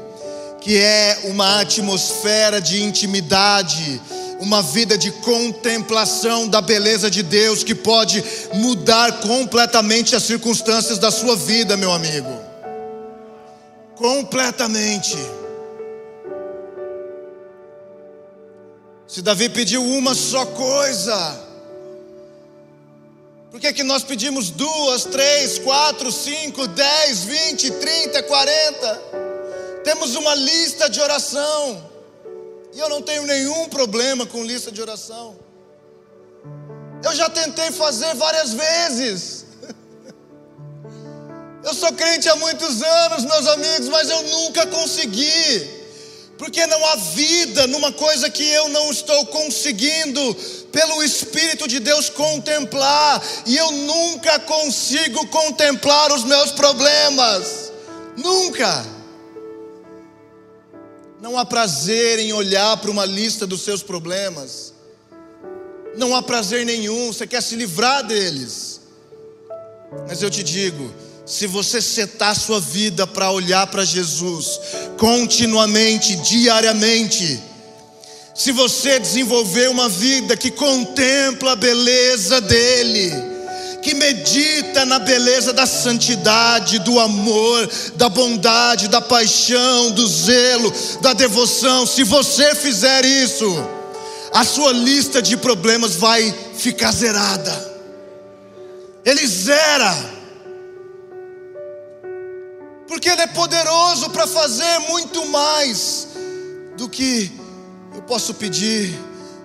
que 0.61 0.77
é 0.77 1.23
uma 1.25 1.59
atmosfera 1.59 2.61
de 2.61 2.81
intimidade, 2.81 4.01
uma 4.43 4.61
vida 4.61 4.97
de 4.97 5.09
contemplação 5.09 6.49
da 6.49 6.59
beleza 6.59 7.09
de 7.09 7.23
Deus 7.23 7.63
que 7.63 7.73
pode 7.73 8.21
mudar 8.53 9.21
completamente 9.21 10.17
as 10.17 10.23
circunstâncias 10.23 10.99
da 10.99 11.09
sua 11.09 11.37
vida, 11.37 11.77
meu 11.77 11.91
amigo. 11.91 12.29
Completamente. 13.95 15.17
Se 19.07 19.21
Davi 19.21 19.47
pediu 19.47 19.81
uma 19.81 20.13
só 20.13 20.45
coisa, 20.45 21.39
por 23.49 23.61
que, 23.61 23.71
que 23.71 23.83
nós 23.83 24.03
pedimos 24.03 24.49
duas, 24.49 25.05
três, 25.05 25.57
quatro, 25.57 26.11
cinco, 26.11 26.67
dez, 26.67 27.23
vinte, 27.23 27.71
trinta, 27.71 28.21
quarenta? 28.23 29.01
Temos 29.85 30.15
uma 30.15 30.35
lista 30.35 30.89
de 30.89 30.99
oração. 30.99 31.92
E 32.73 32.79
eu 32.79 32.89
não 32.89 33.01
tenho 33.01 33.25
nenhum 33.25 33.69
problema 33.69 34.25
com 34.25 34.43
lista 34.43 34.71
de 34.71 34.81
oração. 34.81 35.37
Eu 37.03 37.13
já 37.13 37.29
tentei 37.29 37.71
fazer 37.71 38.15
várias 38.15 38.53
vezes. 38.53 39.45
Eu 41.63 41.73
sou 41.73 41.93
crente 41.93 42.27
há 42.27 42.35
muitos 42.35 42.81
anos, 42.81 43.23
meus 43.23 43.47
amigos, 43.47 43.87
mas 43.87 44.09
eu 44.09 44.21
nunca 44.23 44.67
consegui. 44.67 45.81
Porque 46.37 46.67
não 46.67 46.85
há 46.87 46.97
vida 46.97 47.67
numa 47.67 47.93
coisa 47.93 48.29
que 48.29 48.45
eu 48.49 48.67
não 48.67 48.91
estou 48.91 49.27
conseguindo, 49.27 50.35
pelo 50.73 51.01
Espírito 51.01 51.65
de 51.65 51.79
Deus, 51.79 52.09
contemplar, 52.09 53.23
e 53.45 53.55
eu 53.55 53.71
nunca 53.71 54.39
consigo 54.39 55.25
contemplar 55.27 56.11
os 56.11 56.25
meus 56.25 56.51
problemas, 56.51 57.71
nunca. 58.17 58.92
Não 61.23 61.37
há 61.37 61.45
prazer 61.45 62.19
em 62.19 62.33
olhar 62.33 62.75
para 62.75 62.91
uma 62.91 63.05
lista 63.05 63.47
dos 63.47 63.61
seus 63.61 63.81
problemas, 63.81 64.73
não 65.95 66.13
há 66.13 66.21
prazer 66.21 66.65
nenhum, 66.65 67.13
você 67.13 67.25
quer 67.25 67.41
se 67.41 67.55
livrar 67.55 68.05
deles, 68.05 68.81
mas 70.05 70.21
eu 70.21 70.29
te 70.29 70.43
digo, 70.43 70.93
se 71.25 71.47
você 71.47 71.81
setar 71.81 72.37
sua 72.37 72.59
vida 72.59 73.07
para 73.07 73.31
olhar 73.31 73.65
para 73.67 73.85
Jesus 73.85 74.59
continuamente, 74.97 76.17
diariamente, 76.17 77.41
se 78.35 78.51
você 78.51 78.99
desenvolver 78.99 79.69
uma 79.69 79.87
vida 79.87 80.35
que 80.35 80.51
contempla 80.51 81.53
a 81.53 81.55
beleza 81.55 82.41
dEle, 82.41 83.32
que 83.83 83.93
medita 83.93 84.85
na 84.85 84.97
beleza 84.97 85.51
da 85.51 85.65
santidade, 85.65 86.79
do 86.79 86.99
amor, 86.99 87.69
da 87.95 88.07
bondade, 88.07 88.87
da 88.87 89.01
paixão, 89.01 89.91
do 89.91 90.07
zelo, 90.07 90.73
da 91.01 91.13
devoção, 91.13 91.85
se 91.85 92.03
você 92.03 92.55
fizer 92.55 93.03
isso, 93.05 93.45
a 94.33 94.43
sua 94.43 94.71
lista 94.71 95.21
de 95.21 95.35
problemas 95.35 95.95
vai 95.95 96.33
ficar 96.55 96.91
zerada. 96.93 97.73
Ele 99.05 99.27
zera 99.27 100.13
porque 102.87 103.09
Ele 103.09 103.21
é 103.23 103.27
poderoso 103.27 104.09
para 104.11 104.27
fazer 104.27 104.79
muito 104.87 105.25
mais 105.25 106.07
do 106.77 106.87
que 106.87 107.31
eu 107.93 108.03
posso 108.03 108.35
pedir, 108.35 108.97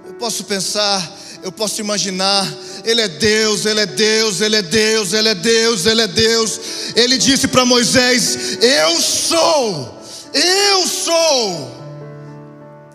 eu 0.07 0.15
posso 0.15 0.45
pensar, 0.45 1.17
eu 1.43 1.51
posso 1.51 1.81
imaginar. 1.81 2.47
Ele 2.85 3.01
é 3.01 3.09
Deus, 3.09 3.67
Ele 3.67 3.81
é 3.81 3.87
Deus, 3.87 4.41
Ele 4.41 4.57
é 4.57 4.63
Deus, 4.63 5.13
Ele 5.13 5.29
é 5.29 5.35
Deus, 5.35 5.87
Ele 5.87 6.03
é 6.03 6.07
Deus. 6.07 6.61
Ele 6.97 7.19
disse 7.19 7.49
para 7.49 7.65
Moisés: 7.65 8.59
Eu 8.63 9.01
sou, 9.01 10.01
eu 10.35 10.87
sou, 10.87 11.71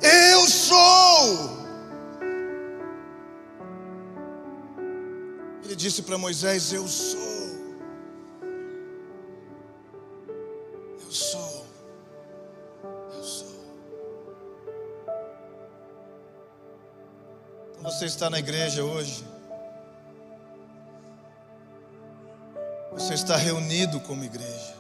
eu 0.02 0.48
sou. 0.48 1.54
Ele 5.64 5.76
disse 5.76 6.02
para 6.02 6.18
Moisés: 6.18 6.72
Eu 6.74 6.88
sou. 6.88 7.34
sou. 11.14 11.66
Eu 13.14 13.24
sou. 13.24 13.48
Então 17.72 17.84
você 17.84 18.06
está 18.06 18.30
na 18.30 18.40
igreja 18.40 18.84
hoje. 18.84 19.33
Você 23.04 23.16
está 23.16 23.36
reunido 23.36 24.00
como 24.00 24.24
igreja. 24.24 24.76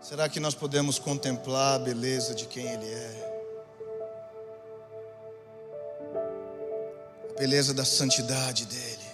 Será 0.00 0.28
que 0.28 0.38
nós 0.38 0.54
podemos 0.54 1.00
contemplar 1.00 1.74
a 1.74 1.78
beleza 1.80 2.32
de 2.32 2.46
quem 2.46 2.64
Ele 2.64 2.86
é? 2.86 3.42
A 7.28 7.40
beleza 7.40 7.74
da 7.74 7.84
santidade 7.84 8.66
dEle. 8.66 9.10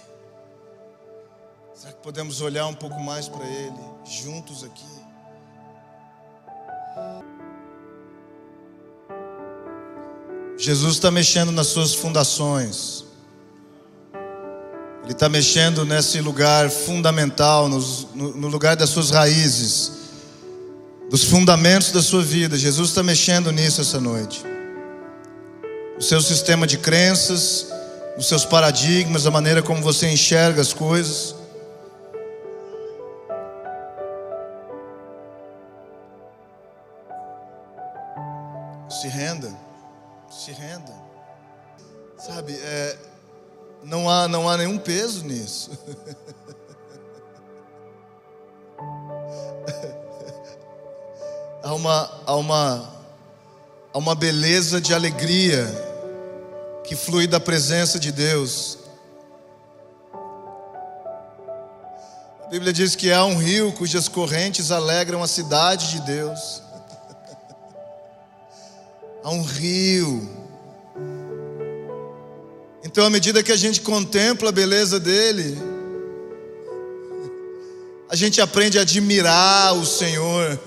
Será 1.73 1.93
que 1.93 1.99
podemos 2.03 2.41
olhar 2.41 2.67
um 2.67 2.75
pouco 2.75 2.99
mais 2.99 3.27
para 3.27 3.43
Ele, 3.47 3.83
juntos 4.05 4.63
aqui? 4.63 4.85
Jesus 10.59 10.93
está 10.93 11.09
mexendo 11.09 11.51
nas 11.51 11.65
suas 11.65 11.95
fundações. 11.95 13.08
Ele 15.09 15.15
está 15.15 15.27
mexendo 15.27 15.85
nesse 15.85 16.21
lugar 16.21 16.69
fundamental, 16.69 17.67
no, 17.67 17.79
no 18.13 18.47
lugar 18.47 18.75
das 18.75 18.91
suas 18.91 19.09
raízes, 19.09 19.91
dos 21.09 21.23
fundamentos 21.23 21.91
da 21.91 21.99
sua 21.99 22.21
vida. 22.21 22.55
Jesus 22.55 22.89
está 22.89 23.01
mexendo 23.01 23.51
nisso 23.51 23.81
essa 23.81 23.99
noite. 23.99 24.43
O 25.97 26.01
seu 26.03 26.21
sistema 26.21 26.67
de 26.67 26.77
crenças, 26.77 27.65
os 28.19 28.27
seus 28.27 28.45
paradigmas, 28.45 29.25
a 29.25 29.31
maneira 29.31 29.63
como 29.63 29.81
você 29.81 30.07
enxerga 30.07 30.61
as 30.61 30.73
coisas. 30.73 31.33
Se 38.87 39.07
renda, 39.07 39.51
se 40.29 40.51
renda. 40.51 40.93
Sabe, 42.19 42.53
é, 42.53 42.95
não, 43.83 44.09
há, 44.09 44.27
não 44.27 44.49
há 44.49 44.57
nenhum 44.57 44.77
peso 44.77 45.23
nisso. 45.23 45.71
há, 51.63 51.73
uma, 51.73 52.21
há, 52.25 52.35
uma, 52.35 52.93
há 53.93 53.97
uma 53.97 54.15
beleza 54.15 54.81
de 54.81 54.93
alegria 54.93 55.65
que 56.83 56.95
flui 56.95 57.27
da 57.27 57.39
presença 57.39 57.99
de 57.99 58.11
Deus. 58.11 58.79
A 62.43 62.47
Bíblia 62.49 62.73
diz 62.73 62.95
que 62.95 63.11
há 63.11 63.23
um 63.25 63.37
rio 63.37 63.71
cujas 63.73 64.07
correntes 64.07 64.71
alegram 64.71 65.21
a 65.21 65.27
cidade 65.27 65.91
de 65.91 66.01
Deus. 66.01 66.63
há 69.23 69.29
um 69.29 69.43
rio 69.43 70.38
então, 72.91 73.05
à 73.05 73.09
medida 73.11 73.43
que 73.43 73.51
a 73.51 73.55
gente 73.55 73.81
contempla 73.81 74.49
a 74.49 74.51
beleza 74.51 74.99
dele, 74.99 75.55
a 78.09 78.15
gente 78.15 78.41
aprende 78.41 78.79
a 78.79 78.81
admirar 78.81 79.75
o 79.75 79.85
Senhor, 79.85 80.59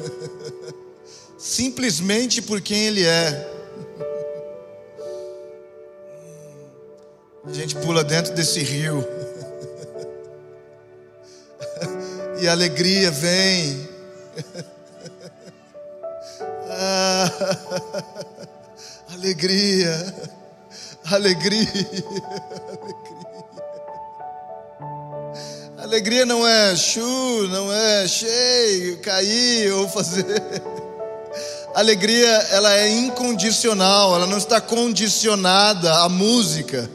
simplesmente 1.37 2.41
por 2.41 2.61
quem 2.61 2.87
Ele 2.87 3.05
é. 3.05 3.53
A 7.45 7.53
gente 7.53 7.75
pula 7.75 8.05
dentro 8.05 8.33
desse 8.35 8.61
rio, 8.61 9.05
e 12.41 12.47
a 12.47 12.53
alegria 12.53 13.11
vem. 13.11 13.89
Ah, 16.75 17.31
alegria 19.13 20.42
Alegria, 21.11 21.69
alegria. 21.69 22.05
Alegria 25.79 26.25
não 26.25 26.47
é 26.47 26.77
chu, 26.77 27.49
não 27.49 27.73
é 27.73 28.07
cheio, 28.07 28.99
cair 28.99 29.73
ou 29.73 29.89
fazer. 29.89 30.25
Alegria, 31.75 32.29
ela 32.51 32.73
é 32.77 32.89
incondicional, 32.89 34.15
ela 34.15 34.27
não 34.27 34.39
está 34.39 34.61
condicionada 34.61 35.93
à 35.93 36.09
música. 36.09 36.89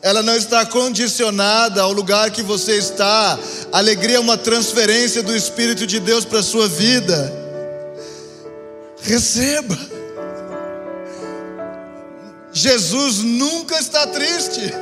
Ela 0.00 0.22
não 0.22 0.36
está 0.36 0.66
condicionada 0.66 1.80
ao 1.80 1.90
lugar 1.90 2.30
que 2.30 2.42
você 2.42 2.76
está. 2.76 3.38
Alegria 3.72 4.16
é 4.16 4.20
uma 4.20 4.36
transferência 4.36 5.22
do 5.22 5.34
Espírito 5.34 5.86
de 5.86 5.98
Deus 5.98 6.26
para 6.26 6.42
sua 6.42 6.68
vida. 6.68 7.32
Receba. 9.00 9.78
Jesus 12.54 13.18
nunca 13.18 13.76
está 13.80 14.06
triste, 14.06 14.72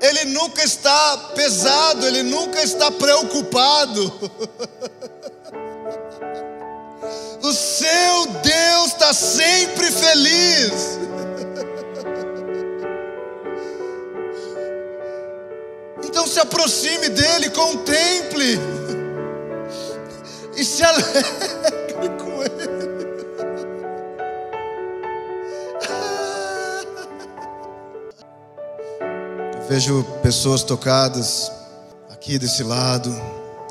ele 0.00 0.24
nunca 0.32 0.64
está 0.64 1.18
pesado, 1.34 2.06
ele 2.06 2.22
nunca 2.22 2.62
está 2.62 2.90
preocupado. 2.90 4.12
O 7.42 7.52
seu 7.54 8.26
Deus 8.42 8.92
está 8.92 9.14
sempre 9.14 9.90
feliz. 9.90 10.98
Então 16.04 16.26
se 16.26 16.38
aproxime 16.38 17.08
dele, 17.08 17.48
contemple 17.48 18.60
e 20.54 20.62
se 20.62 20.82
alegre 20.82 22.10
com 22.18 22.42
ele. 22.42 22.79
Vejo 29.70 30.02
pessoas 30.20 30.64
tocadas 30.64 31.48
aqui 32.10 32.40
desse 32.40 32.64
lado, 32.64 33.08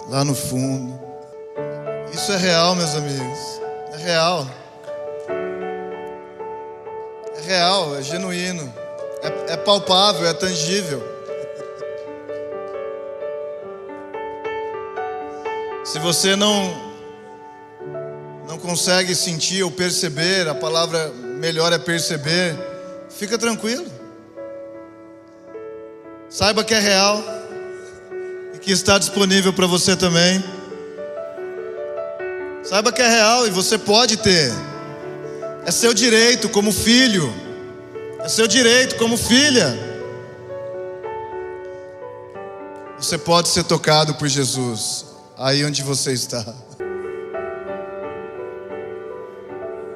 lá 0.08 0.24
no 0.24 0.34
fundo. 0.34 0.98
Isso 2.14 2.32
é 2.32 2.38
real, 2.38 2.74
meus 2.74 2.96
amigos. 2.96 3.38
É 3.92 3.98
real. 3.98 4.48
É 7.36 7.42
real, 7.46 7.98
é 7.98 8.02
genuíno. 8.02 8.74
É, 9.22 9.56
é 9.56 9.58
palpável, 9.58 10.26
é 10.26 10.34
tangível. 10.34 11.04
Se 15.84 16.00
você 16.00 16.34
não 16.34 16.90
não 18.48 18.58
consegue 18.58 19.14
sentir 19.14 19.64
ou 19.64 19.70
perceber, 19.70 20.48
a 20.48 20.56
palavra 20.56 21.10
melhor 21.10 21.74
é 21.74 21.78
perceber, 21.78 22.56
fica 23.10 23.38
tranquilo. 23.38 23.99
Saiba 26.30 26.64
que 26.64 26.76
é 26.76 26.80
real 26.80 27.24
e 28.54 28.60
que 28.60 28.72
está 28.72 29.00
disponível 29.00 29.52
para 29.52 29.66
você 29.66 29.96
também. 29.96 30.44
Saiba 32.64 32.92
que 32.92 33.02
é 33.02 33.08
real 33.08 33.48
e 33.48 33.50
você 33.50 33.80
pode 33.80 34.18
ter. 34.18 34.52
É 35.66 35.72
seu 35.72 35.92
direito 35.92 36.48
como 36.50 36.72
filho. 36.72 37.34
É 38.20 38.30
seu 38.30 38.48
direito 38.48 38.96
como 38.98 39.18
filha. 39.18 39.76
Você 43.00 43.18
pode 43.18 43.48
ser 43.48 43.64
tocado 43.64 44.14
por 44.14 44.28
Jesus 44.28 45.06
aí 45.36 45.66
onde 45.66 45.82
você 45.82 46.12
está. 46.12 46.46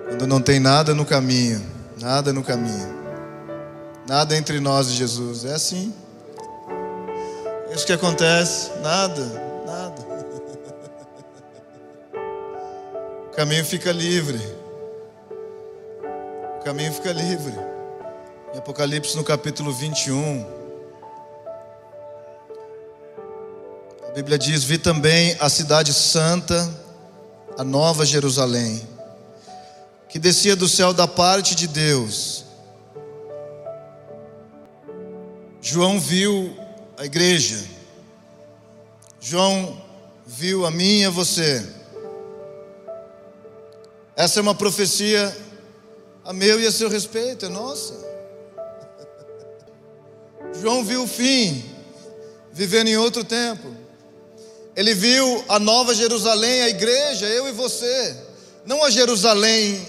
Quando 0.08 0.26
não 0.26 0.42
tem 0.42 0.60
nada 0.60 0.96
no 0.96 1.06
caminho, 1.06 1.62
nada 2.00 2.32
no 2.32 2.42
caminho, 2.42 2.92
nada 4.08 4.36
entre 4.38 4.60
nós 4.60 4.88
e 4.88 4.94
Jesus, 4.94 5.44
é 5.46 5.54
assim. 5.54 5.94
Isso 7.76 7.88
que 7.88 7.93
acontece, 7.93 8.69
nada, 8.82 9.26
nada. 9.65 10.13
O 13.28 13.36
caminho 13.36 13.65
fica 13.65 13.91
livre. 13.91 14.39
O 16.59 16.63
caminho 16.63 16.93
fica 16.93 17.11
livre. 17.11 17.53
Em 18.53 18.59
Apocalipse 18.59 19.17
no 19.17 19.24
capítulo 19.24 19.74
21, 19.74 20.45
a 24.07 24.11
Bíblia 24.11 24.38
diz: 24.38 24.63
Vi 24.63 24.78
também 24.78 25.36
a 25.39 25.49
cidade 25.49 25.91
santa, 25.95 26.69
a 27.57 27.63
nova 27.63 28.05
Jerusalém, 28.05 28.88
que 30.07 30.19
descia 30.19 30.55
do 30.55 30.69
céu 30.69 30.93
da 30.93 31.07
parte 31.07 31.55
de 31.55 31.65
Deus. 31.65 32.45
João 35.59 35.99
viu 35.99 36.62
a 36.98 37.06
igreja. 37.06 37.64
João 39.20 39.82
viu 40.26 40.66
a 40.66 40.72
mim 40.72 41.00
e 41.00 41.06
a 41.06 41.10
você. 41.10 41.66
Essa 44.16 44.39
é 44.39 44.41
uma 44.41 44.56
profecia 44.56 45.36
a 46.24 46.32
meu 46.32 46.60
e 46.60 46.68
a 46.68 46.72
seu 46.72 46.88
respeito, 46.89 47.46
é 47.46 47.50
nossa. 47.50 47.94
João 50.62 50.84
viu 50.84 51.04
o 51.04 51.08
fim, 51.08 51.64
vivendo 52.52 52.88
em 52.88 52.98
outro 52.98 53.24
tempo. 53.24 53.76
Ele 54.76 54.94
viu 54.94 55.44
a 55.50 55.60
nova 55.60 55.94
Jerusalém, 55.94 56.62
a 56.62 56.70
igreja, 56.70 57.28
eu 57.28 57.48
e 57.48 57.52
você. 57.52 58.16
Não 58.66 58.84
a 58.84 58.89
Jerusalém 58.89 59.86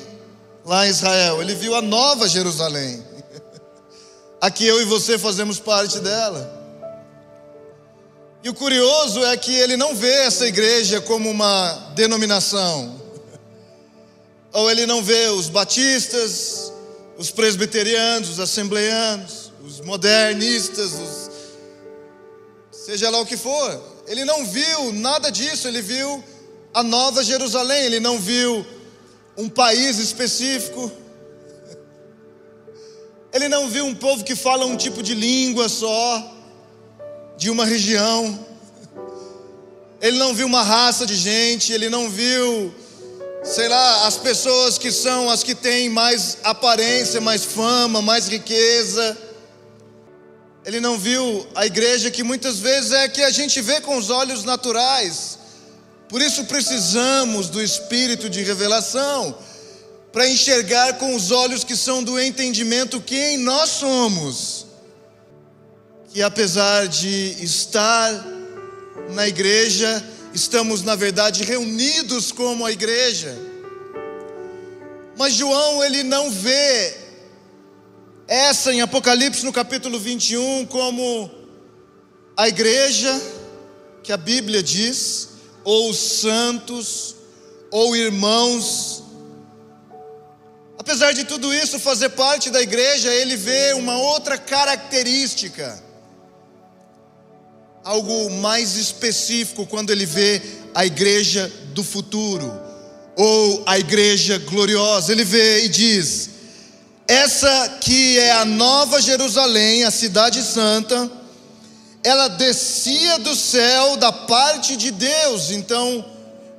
lá 0.64 0.86
em 0.86 0.90
Israel, 0.90 1.40
ele 1.40 1.54
viu 1.54 1.74
a 1.74 1.82
nova 1.82 2.28
Jerusalém. 2.28 3.04
Aqui 4.40 4.66
eu 4.66 4.80
e 4.80 4.84
você 4.84 5.18
fazemos 5.18 5.58
parte 5.58 6.00
dela. 6.00 6.63
E 8.44 8.48
o 8.50 8.52
curioso 8.52 9.24
é 9.24 9.34
que 9.38 9.54
ele 9.54 9.74
não 9.74 9.96
vê 9.96 10.12
essa 10.26 10.46
igreja 10.46 11.00
como 11.00 11.30
uma 11.30 11.72
denominação, 11.94 13.00
ou 14.52 14.70
ele 14.70 14.84
não 14.84 15.02
vê 15.02 15.28
os 15.28 15.48
batistas, 15.48 16.70
os 17.16 17.30
presbiterianos, 17.30 18.28
os 18.28 18.38
assembleanos, 18.38 19.50
os 19.64 19.80
modernistas, 19.80 20.92
os... 20.92 21.30
seja 22.70 23.08
lá 23.08 23.18
o 23.18 23.24
que 23.24 23.38
for. 23.38 23.82
Ele 24.06 24.26
não 24.26 24.44
viu 24.44 24.92
nada 24.92 25.30
disso, 25.30 25.66
ele 25.66 25.80
viu 25.80 26.22
a 26.74 26.82
nova 26.82 27.24
Jerusalém, 27.24 27.84
ele 27.84 27.98
não 27.98 28.18
viu 28.20 28.66
um 29.38 29.48
país 29.48 29.96
específico, 29.98 30.92
ele 33.32 33.48
não 33.48 33.70
viu 33.70 33.86
um 33.86 33.94
povo 33.94 34.22
que 34.22 34.36
fala 34.36 34.66
um 34.66 34.76
tipo 34.76 35.02
de 35.02 35.14
língua 35.14 35.66
só. 35.66 36.33
De 37.36 37.50
uma 37.50 37.64
região, 37.64 38.38
ele 40.00 40.18
não 40.18 40.34
viu 40.34 40.46
uma 40.46 40.62
raça 40.62 41.06
de 41.06 41.16
gente, 41.16 41.72
ele 41.72 41.88
não 41.88 42.10
viu, 42.10 42.74
sei 43.42 43.68
lá, 43.68 44.06
as 44.06 44.16
pessoas 44.16 44.76
que 44.76 44.92
são 44.92 45.30
as 45.30 45.42
que 45.42 45.54
têm 45.54 45.88
mais 45.88 46.38
aparência, 46.44 47.20
mais 47.20 47.44
fama, 47.44 48.02
mais 48.02 48.28
riqueza. 48.28 49.16
Ele 50.64 50.80
não 50.80 50.98
viu 50.98 51.46
a 51.54 51.66
igreja 51.66 52.10
que 52.10 52.22
muitas 52.22 52.58
vezes 52.58 52.92
é 52.92 53.08
que 53.08 53.22
a 53.22 53.30
gente 53.30 53.60
vê 53.60 53.80
com 53.80 53.96
os 53.96 54.10
olhos 54.10 54.44
naturais. 54.44 55.38
Por 56.08 56.20
isso 56.22 56.44
precisamos 56.44 57.48
do 57.48 57.62
espírito 57.62 58.28
de 58.28 58.42
revelação 58.42 59.36
para 60.12 60.28
enxergar 60.28 60.94
com 60.98 61.14
os 61.14 61.30
olhos 61.30 61.64
que 61.64 61.74
são 61.74 62.04
do 62.04 62.20
entendimento 62.20 63.00
quem 63.00 63.38
nós 63.38 63.70
somos. 63.70 64.63
Que 66.14 66.22
apesar 66.22 66.86
de 66.86 67.42
estar 67.42 68.24
na 69.10 69.26
igreja, 69.26 70.00
estamos 70.32 70.84
na 70.84 70.94
verdade 70.94 71.42
reunidos 71.42 72.30
como 72.30 72.64
a 72.64 72.70
igreja. 72.70 73.36
Mas 75.16 75.34
João 75.34 75.82
ele 75.82 76.04
não 76.04 76.30
vê 76.30 76.96
essa 78.28 78.72
em 78.72 78.80
Apocalipse 78.80 79.44
no 79.44 79.52
capítulo 79.52 79.98
21 79.98 80.66
como 80.66 81.28
a 82.36 82.46
igreja 82.46 83.20
que 84.04 84.12
a 84.12 84.16
Bíblia 84.16 84.62
diz, 84.62 85.30
ou 85.64 85.90
os 85.90 85.98
santos, 85.98 87.16
ou 87.72 87.96
irmãos. 87.96 89.02
Apesar 90.78 91.10
de 91.10 91.24
tudo 91.24 91.52
isso 91.52 91.76
fazer 91.80 92.10
parte 92.10 92.50
da 92.50 92.62
igreja, 92.62 93.12
ele 93.12 93.36
vê 93.36 93.72
uma 93.72 93.98
outra 93.98 94.38
característica, 94.38 95.82
algo 97.84 98.30
mais 98.30 98.76
específico 98.76 99.66
quando 99.66 99.90
ele 99.90 100.06
vê 100.06 100.40
a 100.74 100.86
igreja 100.86 101.52
do 101.74 101.84
futuro, 101.84 102.50
ou 103.14 103.62
a 103.66 103.78
igreja 103.78 104.38
gloriosa. 104.38 105.12
Ele 105.12 105.24
vê 105.24 105.66
e 105.66 105.68
diz: 105.68 106.30
essa 107.06 107.78
que 107.80 108.18
é 108.18 108.32
a 108.32 108.44
nova 108.44 109.00
Jerusalém, 109.00 109.84
a 109.84 109.90
cidade 109.90 110.42
santa, 110.42 111.10
ela 112.02 112.28
descia 112.28 113.18
do 113.18 113.36
céu 113.36 113.96
da 113.96 114.10
parte 114.10 114.76
de 114.76 114.90
Deus. 114.90 115.50
Então, 115.50 116.04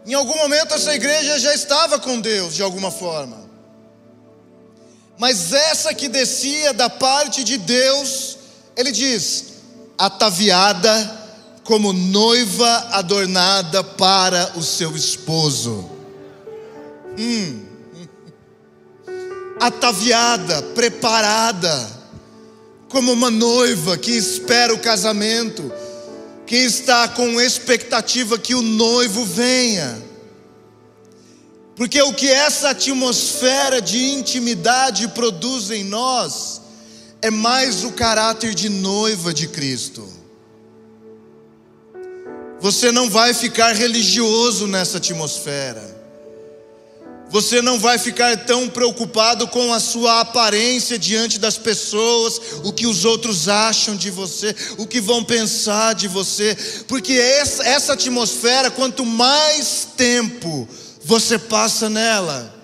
em 0.06 0.14
algum 0.14 0.36
momento 0.38 0.74
essa 0.74 0.94
igreja 0.94 1.40
já 1.40 1.54
estava 1.54 2.00
com 2.00 2.20
Deus 2.20 2.56
de 2.56 2.62
alguma 2.62 2.92
forma. 2.92 3.44
Mas 5.18 5.54
essa 5.54 5.94
que 5.94 6.08
descia 6.08 6.74
da 6.74 6.90
parte 6.90 7.44
de 7.44 7.58
Deus, 7.58 8.38
ele 8.76 8.92
diz: 8.92 9.55
ataviada 9.98 11.24
como 11.64 11.94
noiva 11.94 12.90
adornada 12.92 13.84
para 13.84 14.54
o 14.56 14.64
seu 14.64 14.96
esposo. 14.96 15.90
Hum 17.18 17.66
ataviada, 19.60 20.62
preparada, 20.76 22.06
como 22.90 23.12
uma 23.12 23.32
noiva 23.32 23.98
que 23.98 24.12
espera 24.12 24.74
o 24.74 24.80
casamento, 24.80 25.72
que 26.46 26.56
está 26.56 27.08
com 27.08 27.42
expectativa 27.42 28.38
que 28.38 28.54
o 28.54 28.62
noivo 28.62 29.26
venha. 29.26 30.04
Porque 31.76 32.02
o 32.02 32.14
que 32.14 32.28
essa 32.28 32.70
atmosfera 32.70 33.82
de 33.82 34.12
intimidade 34.12 35.08
produz 35.10 35.72
em 35.72 35.84
nós 35.84 36.55
é 37.26 37.32
mais 37.32 37.84
o 37.84 37.92
caráter 37.92 38.54
de 38.54 38.70
noiva 38.70 39.34
de 39.34 39.48
Cristo. 39.48 40.08
Você 42.62 42.92
não 42.92 43.10
vai 43.10 43.34
ficar 43.34 43.74
religioso 43.74 44.68
nessa 44.68 44.98
atmosfera. 44.98 45.96
Você 47.32 47.64
não 47.64 47.80
vai 47.80 47.98
ficar 47.98 48.38
tão 48.46 48.70
preocupado 48.70 49.48
com 49.48 49.74
a 49.74 49.80
sua 49.80 50.22
aparência 50.22 51.00
diante 51.00 51.40
das 51.40 51.58
pessoas, 51.58 52.40
o 52.64 52.72
que 52.72 52.86
os 52.86 53.04
outros 53.04 53.48
acham 53.48 53.96
de 53.96 54.12
você, 54.12 54.56
o 54.78 54.86
que 54.86 55.02
vão 55.02 55.24
pensar 55.24 55.96
de 55.96 56.08
você, 56.08 56.56
porque 56.88 57.14
essa, 57.14 57.66
essa 57.66 57.94
atmosfera, 57.94 58.70
quanto 58.70 59.04
mais 59.04 59.88
tempo 59.98 60.70
você 61.04 61.40
passa 61.40 61.90
nela, 61.90 62.55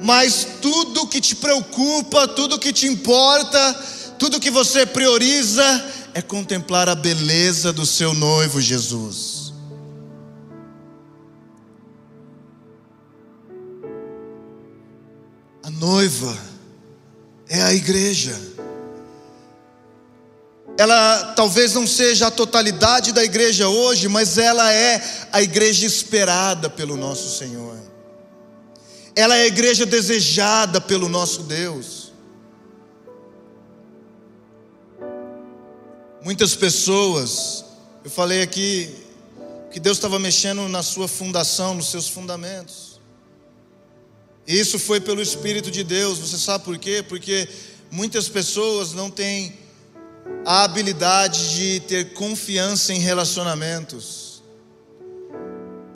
mais 0.00 0.46
tudo 0.60 1.06
que 1.06 1.20
te 1.20 1.34
preocupa, 1.34 2.28
tudo 2.28 2.58
que 2.58 2.72
te 2.72 2.86
importa, 2.86 3.74
tudo 4.18 4.40
que 4.40 4.50
você 4.50 4.84
prioriza 4.86 5.62
é 6.14 6.22
contemplar 6.22 6.88
a 6.88 6.94
beleza 6.94 7.72
do 7.72 7.84
seu 7.84 8.14
noivo 8.14 8.60
Jesus. 8.60 9.46
noiva 15.78 16.36
é 17.48 17.62
a 17.62 17.72
igreja. 17.72 18.38
Ela 20.78 21.32
talvez 21.34 21.74
não 21.74 21.86
seja 21.86 22.26
a 22.26 22.30
totalidade 22.30 23.12
da 23.12 23.24
igreja 23.24 23.68
hoje, 23.68 24.08
mas 24.08 24.36
ela 24.36 24.72
é 24.72 25.02
a 25.32 25.40
igreja 25.40 25.86
esperada 25.86 26.68
pelo 26.68 26.96
nosso 26.96 27.38
Senhor. 27.38 27.76
Ela 29.18 29.34
é 29.34 29.44
a 29.44 29.46
igreja 29.46 29.86
desejada 29.86 30.78
pelo 30.78 31.08
nosso 31.08 31.44
Deus. 31.44 32.12
Muitas 36.22 36.54
pessoas, 36.54 37.64
eu 38.04 38.10
falei 38.10 38.42
aqui 38.42 38.94
que 39.72 39.80
Deus 39.80 39.96
estava 39.96 40.18
mexendo 40.18 40.68
na 40.68 40.82
sua 40.82 41.08
fundação, 41.08 41.74
nos 41.74 41.90
seus 41.90 42.08
fundamentos. 42.08 43.00
Isso 44.46 44.78
foi 44.78 45.00
pelo 45.00 45.22
Espírito 45.22 45.70
de 45.70 45.82
Deus. 45.82 46.18
Você 46.18 46.36
sabe 46.36 46.64
por 46.64 46.76
quê? 46.76 47.02
Porque 47.02 47.48
muitas 47.90 48.28
pessoas 48.28 48.92
não 48.92 49.10
têm 49.10 49.58
a 50.44 50.64
habilidade 50.64 51.54
de 51.54 51.80
ter 51.80 52.12
confiança 52.12 52.92
em 52.92 52.98
relacionamentos. 52.98 54.25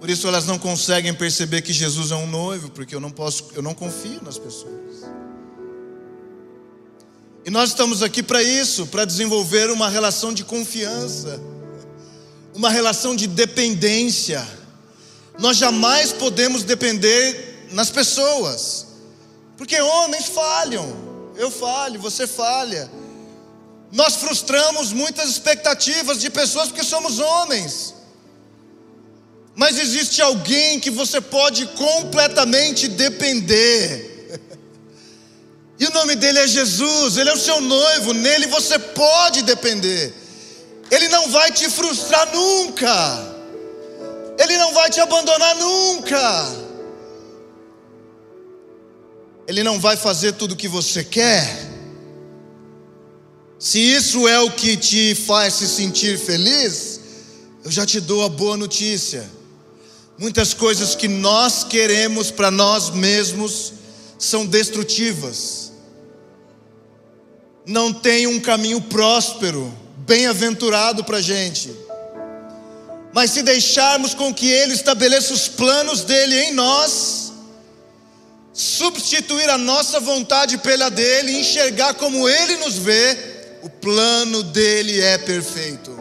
Por 0.01 0.09
isso 0.09 0.27
elas 0.27 0.47
não 0.47 0.59
conseguem 0.59 1.13
perceber 1.13 1.61
que 1.61 1.75
Jesus 1.75 2.11
é 2.11 2.17
um 2.17 2.27
noivo, 2.27 2.71
porque 2.71 2.95
eu 2.95 3.01
não 3.01 3.11
posso, 3.11 3.51
eu 3.55 3.61
não 3.61 3.75
confio 3.75 4.19
nas 4.23 4.39
pessoas. 4.39 5.05
E 7.45 7.51
nós 7.51 7.69
estamos 7.69 8.03
aqui 8.03 8.23
para 8.23 8.43
isso, 8.43 8.87
para 8.87 9.05
desenvolver 9.05 9.71
uma 9.71 9.91
relação 9.91 10.33
de 10.33 10.43
confiança, 10.43 11.39
uma 12.55 12.71
relação 12.71 13.15
de 13.15 13.27
dependência. 13.27 14.47
Nós 15.39 15.59
jamais 15.59 16.15
podemos 16.15 16.63
depender 16.63 17.69
nas 17.71 17.91
pessoas. 17.91 18.87
Porque 19.59 19.79
homens 19.79 20.27
falham, 20.29 20.97
eu 21.37 21.51
falho, 21.51 22.01
você 22.01 22.27
falha. 22.27 22.91
Nós 23.93 24.17
frustramos 24.17 24.93
muitas 24.93 25.29
expectativas 25.29 26.21
de 26.21 26.31
pessoas 26.31 26.69
porque 26.69 26.85
somos 26.85 27.19
homens. 27.19 28.00
Mas 29.55 29.79
existe 29.79 30.23
alguém 30.23 30.81
que 30.81 30.91
você 30.91 31.21
pode 31.21 31.67
completamente 31.67 32.89
depender. 32.89 34.09
E 35.79 35.87
o 35.87 35.91
nome 35.93 36.15
dele 36.15 36.39
é 36.39 36.47
Jesus, 36.47 37.17
ele 37.17 37.31
é 37.31 37.33
o 37.33 37.39
seu 37.39 37.59
noivo, 37.61 38.13
nele 38.13 38.47
você 38.47 38.79
pode 38.79 39.43
depender. 39.43 40.13
Ele 40.91 41.09
não 41.09 41.31
vai 41.31 41.51
te 41.51 41.71
frustrar 41.71 42.35
nunca. 42.35 42.95
Ele 44.39 44.59
não 44.59 44.75
vai 44.75 44.91
te 44.91 45.01
abandonar 45.01 45.57
nunca. 45.57 46.71
Ele 49.47 49.63
não 49.63 49.81
vai 49.81 49.97
fazer 49.97 50.33
tudo 50.33 50.53
o 50.53 50.57
que 50.57 50.69
você 50.69 51.03
quer. 51.03 51.71
Se 53.59 53.79
isso 53.79 54.27
é 54.29 54.39
o 54.41 54.51
que 54.51 54.77
te 54.77 55.15
faz 55.15 55.55
se 55.55 55.69
sentir 55.69 56.19
feliz, 56.19 57.01
eu 57.65 57.71
já 57.71 57.85
te 57.85 58.01
dou 58.01 58.25
a 58.25 58.29
boa 58.29 58.57
notícia. 58.57 59.40
Muitas 60.21 60.53
coisas 60.53 60.95
que 60.95 61.09
nós 61.09 61.65
queremos 61.65 62.31
para 62.31 62.51
nós 62.51 62.91
mesmos 62.91 63.73
são 64.19 64.45
destrutivas. 64.45 65.73
Não 67.65 67.91
tem 67.91 68.27
um 68.27 68.39
caminho 68.39 68.83
próspero, 68.83 69.73
bem-aventurado 69.97 71.03
para 71.05 71.17
a 71.17 71.23
gente. 71.23 71.75
Mas 73.15 73.31
se 73.31 73.43
deixarmos 73.43 74.13
com 74.13 74.33
que 74.35 74.47
Ele 74.47 74.75
estabeleça 74.75 75.33
os 75.33 75.49
planos 75.49 76.05
dele 76.05 76.39
em 76.39 76.53
nós, 76.53 77.33
substituir 78.53 79.49
a 79.49 79.57
nossa 79.57 80.01
vontade 80.01 80.59
pela 80.59 80.91
dele, 80.91 81.33
enxergar 81.33 81.95
como 81.95 82.29
ele 82.29 82.59
nos 82.59 82.77
vê, 82.77 83.17
o 83.63 83.71
plano 83.71 84.43
dele 84.43 85.01
é 85.01 85.17
perfeito. 85.17 86.00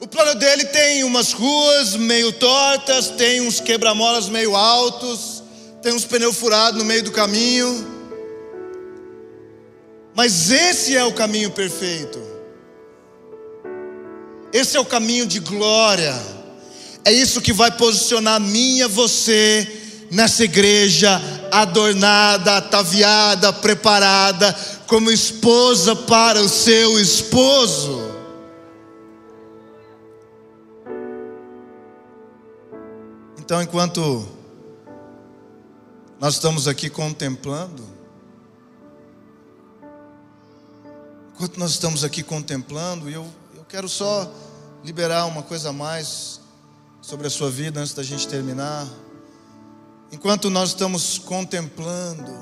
O 0.00 0.08
plano 0.08 0.34
dele 0.34 0.64
tem 0.64 1.04
umas 1.04 1.30
ruas 1.30 1.94
meio 1.94 2.32
tortas, 2.32 3.08
tem 3.10 3.42
uns 3.42 3.60
quebra-molas 3.60 4.30
meio 4.30 4.56
altos, 4.56 5.42
tem 5.82 5.92
uns 5.92 6.06
pneus 6.06 6.38
furados 6.38 6.78
no 6.78 6.86
meio 6.86 7.02
do 7.02 7.12
caminho. 7.12 7.86
Mas 10.14 10.50
esse 10.50 10.96
é 10.96 11.04
o 11.04 11.12
caminho 11.12 11.50
perfeito. 11.50 12.18
Esse 14.54 14.78
é 14.78 14.80
o 14.80 14.86
caminho 14.86 15.26
de 15.26 15.38
glória. 15.38 16.18
É 17.04 17.12
isso 17.12 17.42
que 17.42 17.52
vai 17.52 17.70
posicionar 17.70 18.40
minha 18.40 18.88
você 18.88 19.68
nessa 20.10 20.44
igreja 20.44 21.20
adornada, 21.50 22.56
ataviada, 22.56 23.52
preparada 23.52 24.56
como 24.86 25.10
esposa 25.10 25.94
para 25.94 26.40
o 26.40 26.48
seu 26.48 26.98
esposo. 26.98 28.09
Então, 33.50 33.60
enquanto 33.60 34.28
nós 36.20 36.34
estamos 36.34 36.68
aqui 36.68 36.88
contemplando, 36.88 37.84
enquanto 41.34 41.58
nós 41.58 41.72
estamos 41.72 42.04
aqui 42.04 42.22
contemplando, 42.22 43.10
eu, 43.10 43.26
eu 43.56 43.64
quero 43.64 43.88
só 43.88 44.32
liberar 44.84 45.24
uma 45.26 45.42
coisa 45.42 45.70
a 45.70 45.72
mais 45.72 46.40
sobre 47.02 47.26
a 47.26 47.30
sua 47.30 47.50
vida 47.50 47.80
antes 47.80 47.92
da 47.92 48.04
gente 48.04 48.28
terminar. 48.28 48.86
Enquanto 50.12 50.48
nós 50.48 50.68
estamos 50.68 51.18
contemplando, 51.18 52.32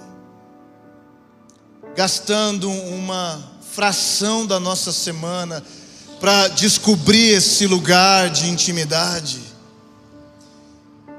gastando 1.96 2.70
uma 2.70 3.42
fração 3.62 4.46
da 4.46 4.60
nossa 4.60 4.92
semana 4.92 5.64
para 6.20 6.48
descobrir 6.48 7.30
esse 7.30 7.66
lugar 7.66 8.28
de 8.28 8.50
intimidade, 8.50 9.47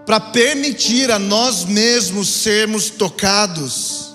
para 0.06 0.20
permitir 0.20 1.12
a 1.12 1.20
nós 1.20 1.66
mesmos 1.66 2.30
sermos 2.30 2.89
tocados. 2.89 4.14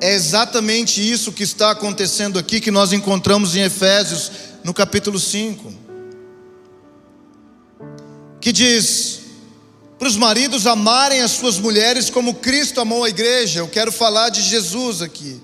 É 0.00 0.14
exatamente 0.14 1.00
isso 1.00 1.32
que 1.32 1.42
está 1.42 1.70
acontecendo 1.70 2.38
aqui, 2.38 2.60
que 2.60 2.70
nós 2.70 2.92
encontramos 2.92 3.54
em 3.56 3.60
Efésios, 3.60 4.30
no 4.62 4.72
capítulo 4.74 5.18
5, 5.18 5.72
que 8.40 8.52
diz: 8.52 9.20
para 9.98 10.08
os 10.08 10.16
maridos 10.16 10.66
amarem 10.66 11.20
as 11.20 11.30
suas 11.30 11.58
mulheres 11.58 12.10
como 12.10 12.34
Cristo 12.34 12.80
amou 12.80 13.04
a 13.04 13.08
igreja. 13.08 13.60
Eu 13.60 13.68
quero 13.68 13.92
falar 13.92 14.28
de 14.28 14.42
Jesus 14.42 15.00
aqui. 15.00 15.40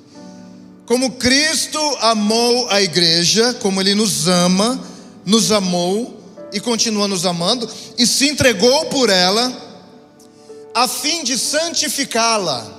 Como 0.85 1.13
Cristo 1.13 1.79
amou 2.01 2.69
a 2.69 2.83
igreja, 2.83 3.55
como 3.55 3.81
Ele 3.81 3.95
nos 3.95 4.27
ama, 4.27 4.79
nos 5.25 5.53
amou 5.53 6.20
e 6.53 6.61
continua 6.61 7.07
nos 7.07 7.25
amando, 7.25 7.69
e 7.99 8.07
se 8.07 8.29
entregou 8.29 8.87
por 8.87 9.11
ela, 9.11 9.53
a 10.75 10.87
fim 10.87 11.25
de 11.25 11.39
santificá-la, 11.39 12.79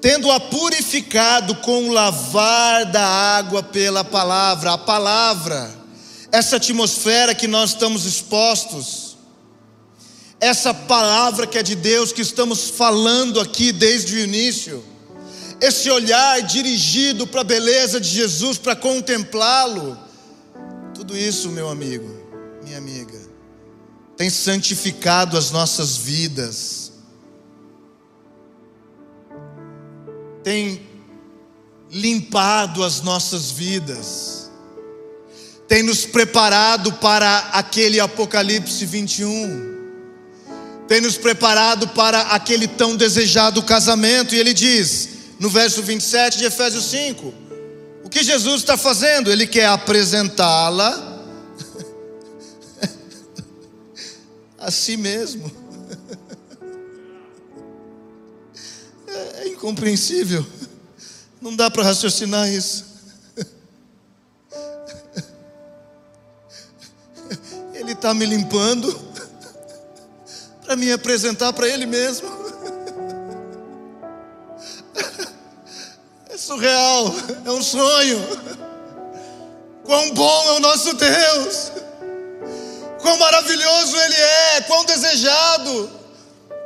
tendo-a 0.00 0.40
purificado 0.40 1.56
com 1.56 1.88
o 1.88 1.92
lavar 1.92 2.86
da 2.86 3.04
água 3.04 3.62
pela 3.62 4.02
palavra, 4.02 4.72
a 4.72 4.78
palavra, 4.78 5.70
essa 6.32 6.56
atmosfera 6.56 7.34
que 7.34 7.46
nós 7.46 7.70
estamos 7.70 8.06
expostos 8.06 9.10
essa 10.40 10.72
palavra 10.72 11.46
que 11.46 11.58
é 11.58 11.62
de 11.62 11.76
Deus, 11.76 12.12
que 12.12 12.22
estamos 12.22 12.70
falando 12.70 13.38
aqui 13.38 13.72
desde 13.72 14.16
o 14.16 14.18
início, 14.18 14.82
esse 15.60 15.90
olhar 15.90 16.40
dirigido 16.40 17.26
para 17.26 17.42
a 17.42 17.44
beleza 17.44 18.00
de 18.00 18.08
Jesus, 18.08 18.56
para 18.56 18.74
contemplá-lo, 18.74 19.98
tudo 21.00 21.16
isso, 21.16 21.48
meu 21.48 21.70
amigo, 21.70 22.06
minha 22.62 22.76
amiga, 22.76 23.18
tem 24.18 24.28
santificado 24.28 25.38
as 25.38 25.50
nossas 25.50 25.96
vidas, 25.96 26.92
tem 30.44 30.86
limpado 31.90 32.84
as 32.84 33.00
nossas 33.00 33.50
vidas, 33.50 34.50
tem 35.66 35.82
nos 35.82 36.04
preparado 36.04 36.92
para 36.92 37.48
aquele 37.54 37.98
Apocalipse 37.98 38.84
21 38.84 39.70
tem 40.86 41.00
nos 41.00 41.16
preparado 41.16 41.86
para 41.86 42.20
aquele 42.22 42.66
tão 42.66 42.96
desejado 42.96 43.62
casamento. 43.62 44.34
E 44.34 44.38
ele 44.40 44.52
diz, 44.52 45.08
no 45.38 45.48
verso 45.48 45.80
27 45.84 46.38
de 46.38 46.46
Efésios 46.46 46.86
5, 46.86 47.32
o 48.10 48.10
que 48.10 48.24
Jesus 48.24 48.62
está 48.62 48.76
fazendo? 48.76 49.30
Ele 49.30 49.46
quer 49.46 49.66
apresentá-la 49.66 51.22
a 54.58 54.68
si 54.72 54.96
mesmo. 54.96 55.48
É 59.42 59.48
incompreensível, 59.48 60.46
não 61.40 61.56
dá 61.56 61.70
para 61.70 61.82
raciocinar 61.82 62.46
isso. 62.48 62.84
Ele 67.74 67.92
está 67.92 68.14
me 68.14 68.26
limpando 68.26 68.96
para 70.64 70.76
me 70.76 70.92
apresentar 70.92 71.52
para 71.52 71.68
Ele 71.68 71.86
mesmo. 71.86 72.39
Surreal, 76.50 77.14
é 77.46 77.50
um 77.52 77.62
sonho. 77.62 78.18
Quão 79.84 80.10
bom 80.14 80.48
é 80.48 80.52
o 80.54 80.60
nosso 80.60 80.92
Deus, 80.94 81.70
quão 83.00 83.16
maravilhoso 83.18 83.96
Ele 83.96 84.16
é, 84.16 84.60
quão 84.62 84.84
desejado. 84.84 85.90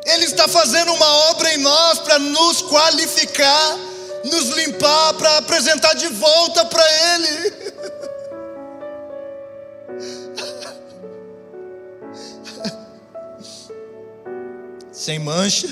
Ele 0.06 0.24
está 0.24 0.48
fazendo 0.48 0.90
uma 0.92 1.06
obra 1.30 1.52
em 1.54 1.58
nós 1.58 1.98
para 1.98 2.18
nos 2.18 2.62
qualificar, 2.62 3.76
nos 4.24 4.48
limpar, 4.56 5.14
para 5.14 5.36
apresentar 5.38 5.92
de 5.94 6.08
volta 6.08 6.64
para 6.64 6.84
Ele. 7.14 7.64
sem 14.92 15.18
mancha, 15.18 15.68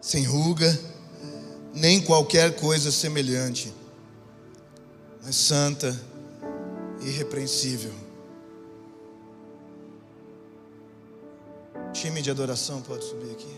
sem 0.00 0.24
ruga, 0.24 0.95
nem 1.76 2.00
qualquer 2.00 2.56
coisa 2.56 2.90
semelhante, 2.90 3.72
mas 5.22 5.36
santa 5.36 5.94
irrepreensível. 7.02 7.92
Time 11.92 12.22
de 12.22 12.30
adoração 12.30 12.80
pode 12.80 13.04
subir 13.04 13.30
aqui. 13.30 13.56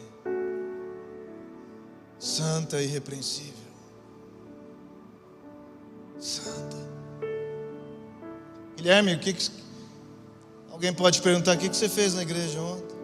Santa 2.19 2.83
irrepreensível. 2.83 3.55
Santa. 6.19 6.77
Guilherme, 8.77 9.15
o 9.15 9.21
que, 9.21 9.33
que 9.33 9.51
Alguém 10.79 10.93
pode 10.93 11.21
perguntar: 11.23 11.57
o 11.57 11.59
que 11.59 11.69
você 11.69 11.89
fez 11.89 12.15
na 12.15 12.23
igreja 12.23 12.61
ontem? 12.61 12.97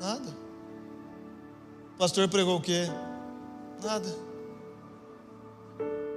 Nada. 0.00 0.28
O 1.94 1.98
pastor 1.98 2.28
pregou 2.28 2.56
o 2.56 2.60
quê? 2.60 2.86
Nada. 3.82 4.25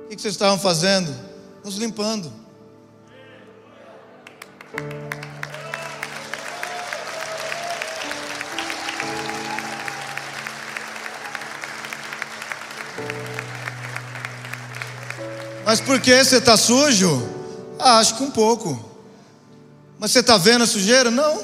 O 0.10 0.16
que 0.16 0.20
vocês 0.20 0.34
estavam 0.34 0.57
fazendo? 0.57 1.16
Nos 1.64 1.76
limpando. 1.76 2.34
Mas 15.64 15.80
por 15.80 16.01
que 16.01 16.24
você 16.24 16.38
está 16.38 16.57
sujo? 16.57 17.22
Ah, 17.78 17.99
acho 17.99 18.18
que 18.18 18.24
um 18.24 18.32
pouco. 18.32 18.84
Mas 19.99 20.10
você 20.10 20.22
está 20.22 20.39
vendo 20.39 20.64
a 20.64 20.68
sujeira? 20.68 21.12
Não. 21.12 21.38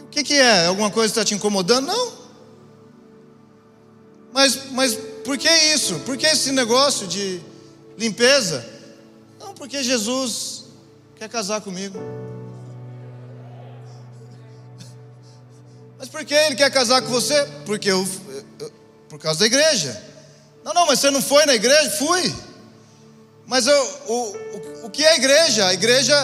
O 0.00 0.08
que, 0.10 0.22
que 0.22 0.34
é? 0.34 0.66
Alguma 0.66 0.90
coisa 0.90 1.10
está 1.12 1.24
te 1.24 1.34
incomodando? 1.34 1.86
Não. 1.86 2.12
Mas, 4.34 4.70
mas 4.70 4.98
por 5.24 5.38
que 5.38 5.48
isso? 5.48 6.00
Por 6.00 6.16
que 6.16 6.26
esse 6.26 6.52
negócio 6.52 7.06
de 7.06 7.40
limpeza? 7.96 8.64
Não, 9.38 9.54
porque 9.54 9.82
Jesus 9.82 10.64
quer 11.16 11.28
casar 11.28 11.60
comigo. 11.60 11.98
Mas 15.98 16.08
por 16.08 16.24
que 16.24 16.34
ele 16.34 16.56
quer 16.56 16.70
casar 16.70 17.00
com 17.02 17.08
você? 17.08 17.44
Porque 17.64 17.90
eu, 17.90 18.06
eu, 18.58 18.72
por 19.08 19.18
causa 19.18 19.40
da 19.40 19.46
igreja. 19.46 20.02
Não, 20.64 20.74
não, 20.74 20.86
mas 20.86 20.98
você 20.98 21.10
não 21.10 21.22
foi 21.22 21.46
na 21.46 21.54
igreja? 21.54 21.90
Fui. 21.92 22.34
Mas 23.46 23.66
eu, 23.66 24.00
o, 24.06 24.14
o, 24.14 24.86
o 24.86 24.90
que 24.90 25.04
é 25.04 25.16
igreja? 25.16 25.66
A 25.66 25.74
igreja 25.74 26.14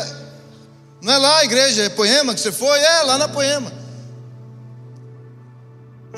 não 1.00 1.12
é 1.12 1.18
lá 1.18 1.38
a 1.38 1.44
igreja, 1.44 1.84
é 1.84 1.88
Poema 1.88 2.34
que 2.34 2.40
você 2.40 2.50
foi? 2.50 2.78
É, 2.78 3.02
lá 3.02 3.18
na 3.18 3.28
Poema. 3.28 3.72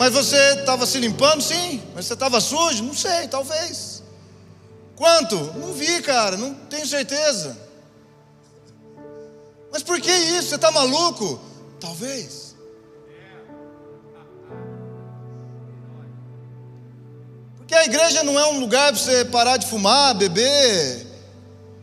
Mas 0.01 0.15
você 0.15 0.55
estava 0.55 0.87
se 0.87 0.97
limpando? 0.97 1.43
Sim. 1.43 1.83
Mas 1.95 2.07
você 2.07 2.15
estava 2.15 2.41
sujo? 2.41 2.83
Não 2.83 2.95
sei, 2.95 3.29
talvez. 3.29 4.03
Quanto? 4.97 5.37
Não 5.59 5.75
vi, 5.75 6.01
cara, 6.01 6.39
não 6.39 6.55
tenho 6.55 6.87
certeza. 6.87 7.55
Mas 9.71 9.83
por 9.83 10.01
que 10.01 10.11
isso? 10.11 10.49
Você 10.49 10.55
está 10.55 10.71
maluco? 10.71 11.39
Talvez. 11.79 12.57
Porque 17.59 17.75
a 17.75 17.85
igreja 17.85 18.23
não 18.23 18.41
é 18.41 18.47
um 18.47 18.59
lugar 18.59 18.95
para 18.95 19.03
você 19.03 19.27
parar 19.27 19.59
de 19.59 19.67
fumar, 19.67 20.15
beber, 20.15 21.07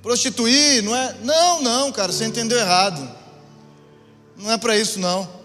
prostituir, 0.02 0.82
não 0.82 0.96
é? 0.96 1.16
Não, 1.22 1.62
não, 1.62 1.92
cara, 1.92 2.12
você 2.12 2.26
entendeu 2.26 2.58
errado. 2.58 3.08
Não 4.36 4.52
é 4.52 4.58
para 4.58 4.76
isso 4.76 5.00
não. 5.00 5.37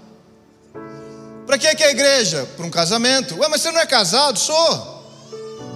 Para 1.47 1.59
que 1.59 1.66
é 1.66 1.86
a 1.86 1.90
igreja? 1.90 2.49
Para 2.57 2.64
um 2.66 2.70
casamento. 2.70 3.38
Ué, 3.38 3.49
mas 3.49 3.61
você 3.61 3.70
não 3.70 3.80
é 3.80 3.86
casado? 3.86 4.38
Sou. 4.38 5.03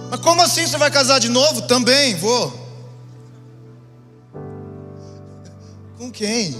Mas 0.09 0.19
como 0.21 0.41
assim 0.41 0.65
você 0.65 0.77
vai 0.77 0.89
casar 0.89 1.19
de 1.19 1.29
novo? 1.29 1.61
Também 1.63 2.15
vou. 2.15 2.67
Com 5.97 6.11
quem? 6.11 6.55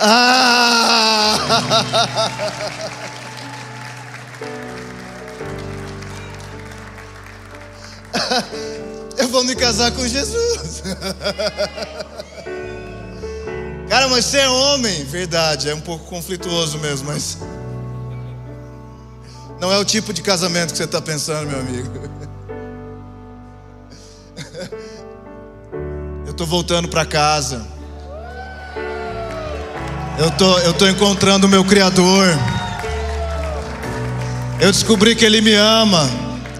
Ah! 0.00 1.38
Eu 9.18 9.28
vou 9.28 9.42
me 9.44 9.54
casar 9.56 9.90
com 9.92 10.06
Jesus. 10.06 10.82
Cara, 13.88 14.08
mas 14.08 14.24
você 14.26 14.38
é 14.38 14.48
homem, 14.48 15.04
verdade, 15.04 15.68
é 15.68 15.74
um 15.74 15.80
pouco 15.80 16.04
conflituoso 16.04 16.78
mesmo, 16.78 17.08
mas 17.08 17.38
não 19.60 19.72
é 19.72 19.78
o 19.78 19.84
tipo 19.84 20.12
de 20.12 20.22
casamento 20.22 20.70
que 20.70 20.76
você 20.76 20.84
está 20.84 21.00
pensando, 21.00 21.48
meu 21.48 21.58
amigo. 21.58 21.90
Eu 26.24 26.30
estou 26.30 26.46
voltando 26.46 26.86
para 26.88 27.04
casa. 27.04 27.66
Eu 30.18 30.30
tô, 30.32 30.58
eu 30.58 30.74
tô 30.74 30.86
encontrando 30.86 31.46
o 31.46 31.50
meu 31.50 31.64
Criador. 31.64 32.26
Eu 34.60 34.70
descobri 34.70 35.16
que 35.16 35.24
Ele 35.24 35.40
me 35.40 35.54
ama. 35.54 36.08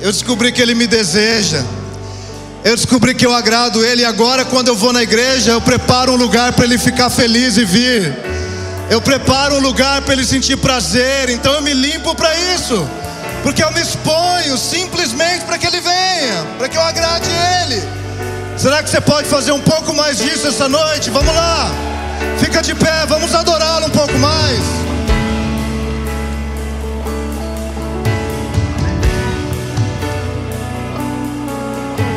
Eu 0.01 0.11
descobri 0.11 0.51
que 0.51 0.63
Ele 0.63 0.75
me 0.75 0.87
deseja. 0.87 1.63
Eu 2.65 2.75
descobri 2.77 3.15
que 3.15 3.25
eu 3.25 3.33
agrado 3.33 3.85
Ele. 3.85 4.03
E 4.03 4.05
agora, 4.05 4.45
quando 4.45 4.69
eu 4.69 4.77
vou 4.77 4.93
na 4.93 5.03
igreja, 5.03 5.53
eu 5.53 5.61
preparo 5.61 6.13
um 6.13 6.17
lugar 6.17 6.53
para 6.53 6.65
Ele 6.65 6.79
ficar 6.79 7.09
feliz 7.11 7.57
e 7.57 7.65
vir. 7.65 8.17
Eu 8.91 9.01
preparo 9.01 9.57
um 9.57 9.61
lugar 9.61 10.03
para 10.03 10.15
Ele 10.15 10.25
sentir 10.25 10.57
prazer. 10.57 11.31
Então 11.31 11.53
eu 11.55 11.63
me 11.63 11.73
limpo 11.73 12.15
para 12.15 12.35
isso. 12.55 12.89
Porque 13.43 13.63
eu 13.63 13.73
me 13.73 13.81
exponho 13.81 14.59
simplesmente 14.59 15.45
para 15.45 15.59
que 15.59 15.67
Ele 15.67 15.81
venha. 15.81 16.45
Para 16.59 16.69
que 16.69 16.77
eu 16.77 16.83
agrade 16.83 17.29
Ele. 17.63 17.83
Será 18.57 18.83
que 18.83 18.91
você 18.91 19.01
pode 19.01 19.29
fazer 19.29 19.53
um 19.53 19.61
pouco 19.61 19.95
mais 19.95 20.19
disso 20.19 20.49
essa 20.49 20.69
noite? 20.69 21.11
Vamos 21.11 21.35
lá. 21.35 21.71
Fica 22.39 22.61
de 22.61 22.75
pé, 22.75 23.07
vamos 23.07 23.33
adorá-lo 23.35 23.87
um 23.87 23.91
pouco 23.91 24.19
mais. 24.19 24.61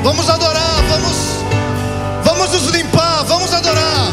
Vamos 0.03 0.27
adorar, 0.29 0.83
vamos, 0.89 1.15
vamos 2.23 2.51
nos 2.51 2.71
limpar, 2.71 3.23
vamos 3.25 3.53
adorar. 3.53 4.11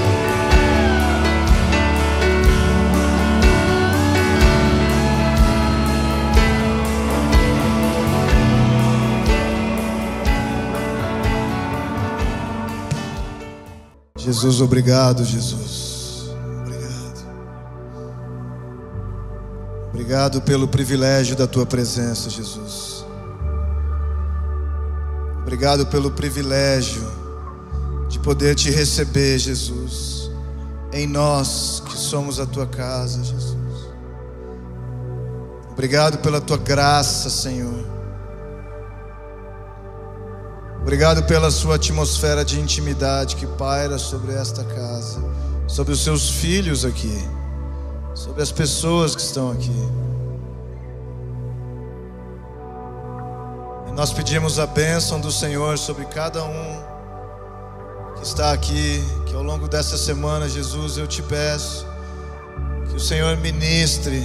Jesus, 14.18 14.60
obrigado, 14.60 15.24
Jesus. 15.24 16.28
Obrigado. 16.60 17.26
Obrigado 19.88 20.42
pelo 20.42 20.68
privilégio 20.68 21.34
da 21.34 21.46
tua 21.46 21.64
presença, 21.64 22.28
Jesus. 22.28 22.97
Obrigado 25.48 25.86
pelo 25.86 26.10
privilégio 26.10 27.10
de 28.06 28.18
poder 28.18 28.54
te 28.54 28.70
receber, 28.70 29.38
Jesus, 29.38 30.30
em 30.92 31.06
nós 31.06 31.82
que 31.86 31.96
somos 31.96 32.38
a 32.38 32.44
tua 32.44 32.66
casa, 32.66 33.24
Jesus. 33.24 33.56
Obrigado 35.70 36.18
pela 36.18 36.38
tua 36.38 36.58
graça, 36.58 37.30
Senhor. 37.30 37.82
Obrigado 40.82 41.22
pela 41.22 41.50
sua 41.50 41.76
atmosfera 41.76 42.44
de 42.44 42.60
intimidade 42.60 43.34
que 43.34 43.46
paira 43.46 43.96
sobre 43.96 44.34
esta 44.34 44.62
casa, 44.62 45.18
sobre 45.66 45.94
os 45.94 46.04
seus 46.04 46.28
filhos 46.28 46.84
aqui, 46.84 47.26
sobre 48.14 48.42
as 48.42 48.52
pessoas 48.52 49.16
que 49.16 49.22
estão 49.22 49.50
aqui. 49.50 50.07
Nós 53.98 54.12
pedimos 54.12 54.60
a 54.60 54.66
bênção 54.66 55.20
do 55.20 55.32
Senhor 55.32 55.76
sobre 55.76 56.04
cada 56.04 56.44
um 56.44 56.84
que 58.14 58.22
está 58.22 58.52
aqui, 58.52 59.02
que 59.26 59.34
ao 59.34 59.42
longo 59.42 59.66
dessa 59.66 59.98
semana, 59.98 60.48
Jesus, 60.48 60.96
eu 60.96 61.04
te 61.08 61.20
peço 61.20 61.84
que 62.88 62.94
o 62.94 63.00
Senhor 63.00 63.36
ministre, 63.38 64.24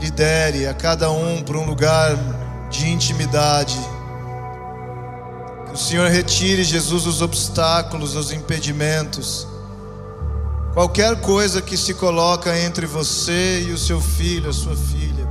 lidere 0.00 0.66
a 0.66 0.72
cada 0.72 1.10
um 1.10 1.42
para 1.42 1.58
um 1.58 1.66
lugar 1.66 2.16
de 2.70 2.88
intimidade 2.88 3.78
que 5.66 5.74
o 5.74 5.76
Senhor 5.76 6.08
retire, 6.08 6.64
Jesus, 6.64 7.04
os 7.04 7.20
obstáculos, 7.20 8.16
os 8.16 8.32
impedimentos. 8.32 9.46
Qualquer 10.72 11.20
coisa 11.20 11.60
que 11.60 11.76
se 11.76 11.92
coloca 11.92 12.58
entre 12.58 12.86
você 12.86 13.60
e 13.60 13.72
o 13.72 13.78
seu 13.78 14.00
filho, 14.00 14.48
a 14.48 14.54
sua 14.54 14.74
filha, 14.74 15.28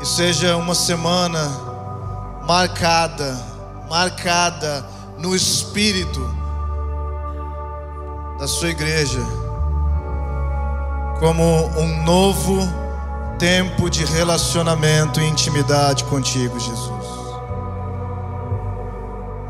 Que 0.00 0.06
seja 0.06 0.56
uma 0.56 0.74
semana 0.74 1.46
marcada, 2.48 3.38
marcada 3.86 4.82
no 5.18 5.36
espírito 5.36 6.20
da 8.38 8.48
sua 8.48 8.70
igreja, 8.70 9.20
como 11.18 11.44
um 11.78 12.02
novo 12.02 12.66
tempo 13.38 13.90
de 13.90 14.02
relacionamento 14.06 15.20
e 15.20 15.28
intimidade 15.28 16.04
contigo, 16.04 16.58
Jesus. 16.58 17.06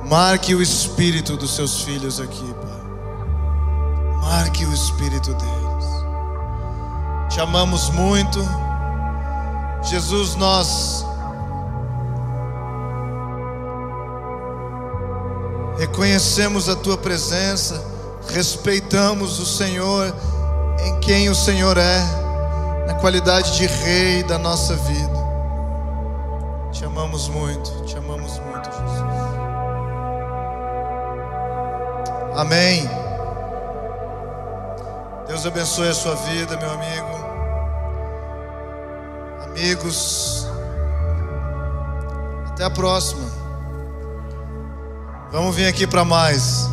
Marque 0.08 0.56
o 0.56 0.60
espírito 0.60 1.36
dos 1.36 1.54
seus 1.54 1.82
filhos 1.82 2.18
aqui, 2.18 2.52
Pai. 2.54 2.80
Marque 4.20 4.66
o 4.66 4.72
espírito 4.74 5.32
deles. 5.32 5.86
Te 7.28 7.40
amamos 7.40 7.88
muito. 7.90 8.40
Jesus, 9.82 10.36
nós 10.36 11.04
reconhecemos 15.78 16.68
a 16.68 16.76
tua 16.76 16.98
presença, 16.98 17.82
respeitamos 18.28 19.38
o 19.38 19.46
Senhor 19.46 20.14
em 20.84 21.00
quem 21.00 21.28
o 21.28 21.34
Senhor 21.34 21.76
é 21.78 22.00
na 22.86 22.94
qualidade 22.94 23.56
de 23.56 23.66
rei 23.66 24.22
da 24.22 24.38
nossa 24.38 24.74
vida. 24.76 25.20
Te 26.72 26.84
amamos 26.84 27.28
muito, 27.28 27.84
te 27.84 27.96
amamos 27.96 28.38
muito, 28.38 28.70
Jesus. 28.70 29.10
Amém. 32.36 32.88
Deus 35.26 35.46
abençoe 35.46 35.88
a 35.88 35.94
sua 35.94 36.14
vida, 36.14 36.56
meu 36.56 36.70
amigo. 36.70 37.29
Amigos, 39.60 40.48
até 42.48 42.64
a 42.64 42.70
próxima. 42.70 43.28
Vamos 45.30 45.54
vir 45.54 45.66
aqui 45.66 45.86
para 45.86 46.02
mais. 46.02 46.66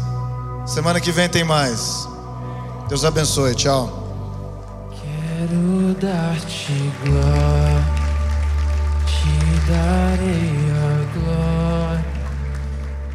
Semana 0.66 1.02
que 1.02 1.12
vem 1.12 1.28
tem 1.28 1.44
mais. 1.44 2.08
Deus 2.88 3.04
abençoe. 3.04 3.56
Tchau. 3.56 3.90
Quero 4.92 5.96
dar-te 6.00 6.94
glória, 7.04 7.84
te 9.06 9.68
darei 9.70 10.72
a 10.72 11.04
glória 11.20 12.06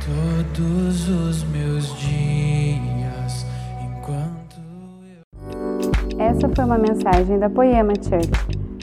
todos 0.04 1.08
os 1.08 1.44
meus 1.44 1.98
dias, 1.98 3.46
enquanto 3.80 4.60
eu. 5.08 6.18
Essa 6.18 6.46
foi 6.54 6.62
uma 6.62 6.76
mensagem 6.76 7.38
da 7.38 7.48
Poema 7.48 7.94
Church. 7.94 8.61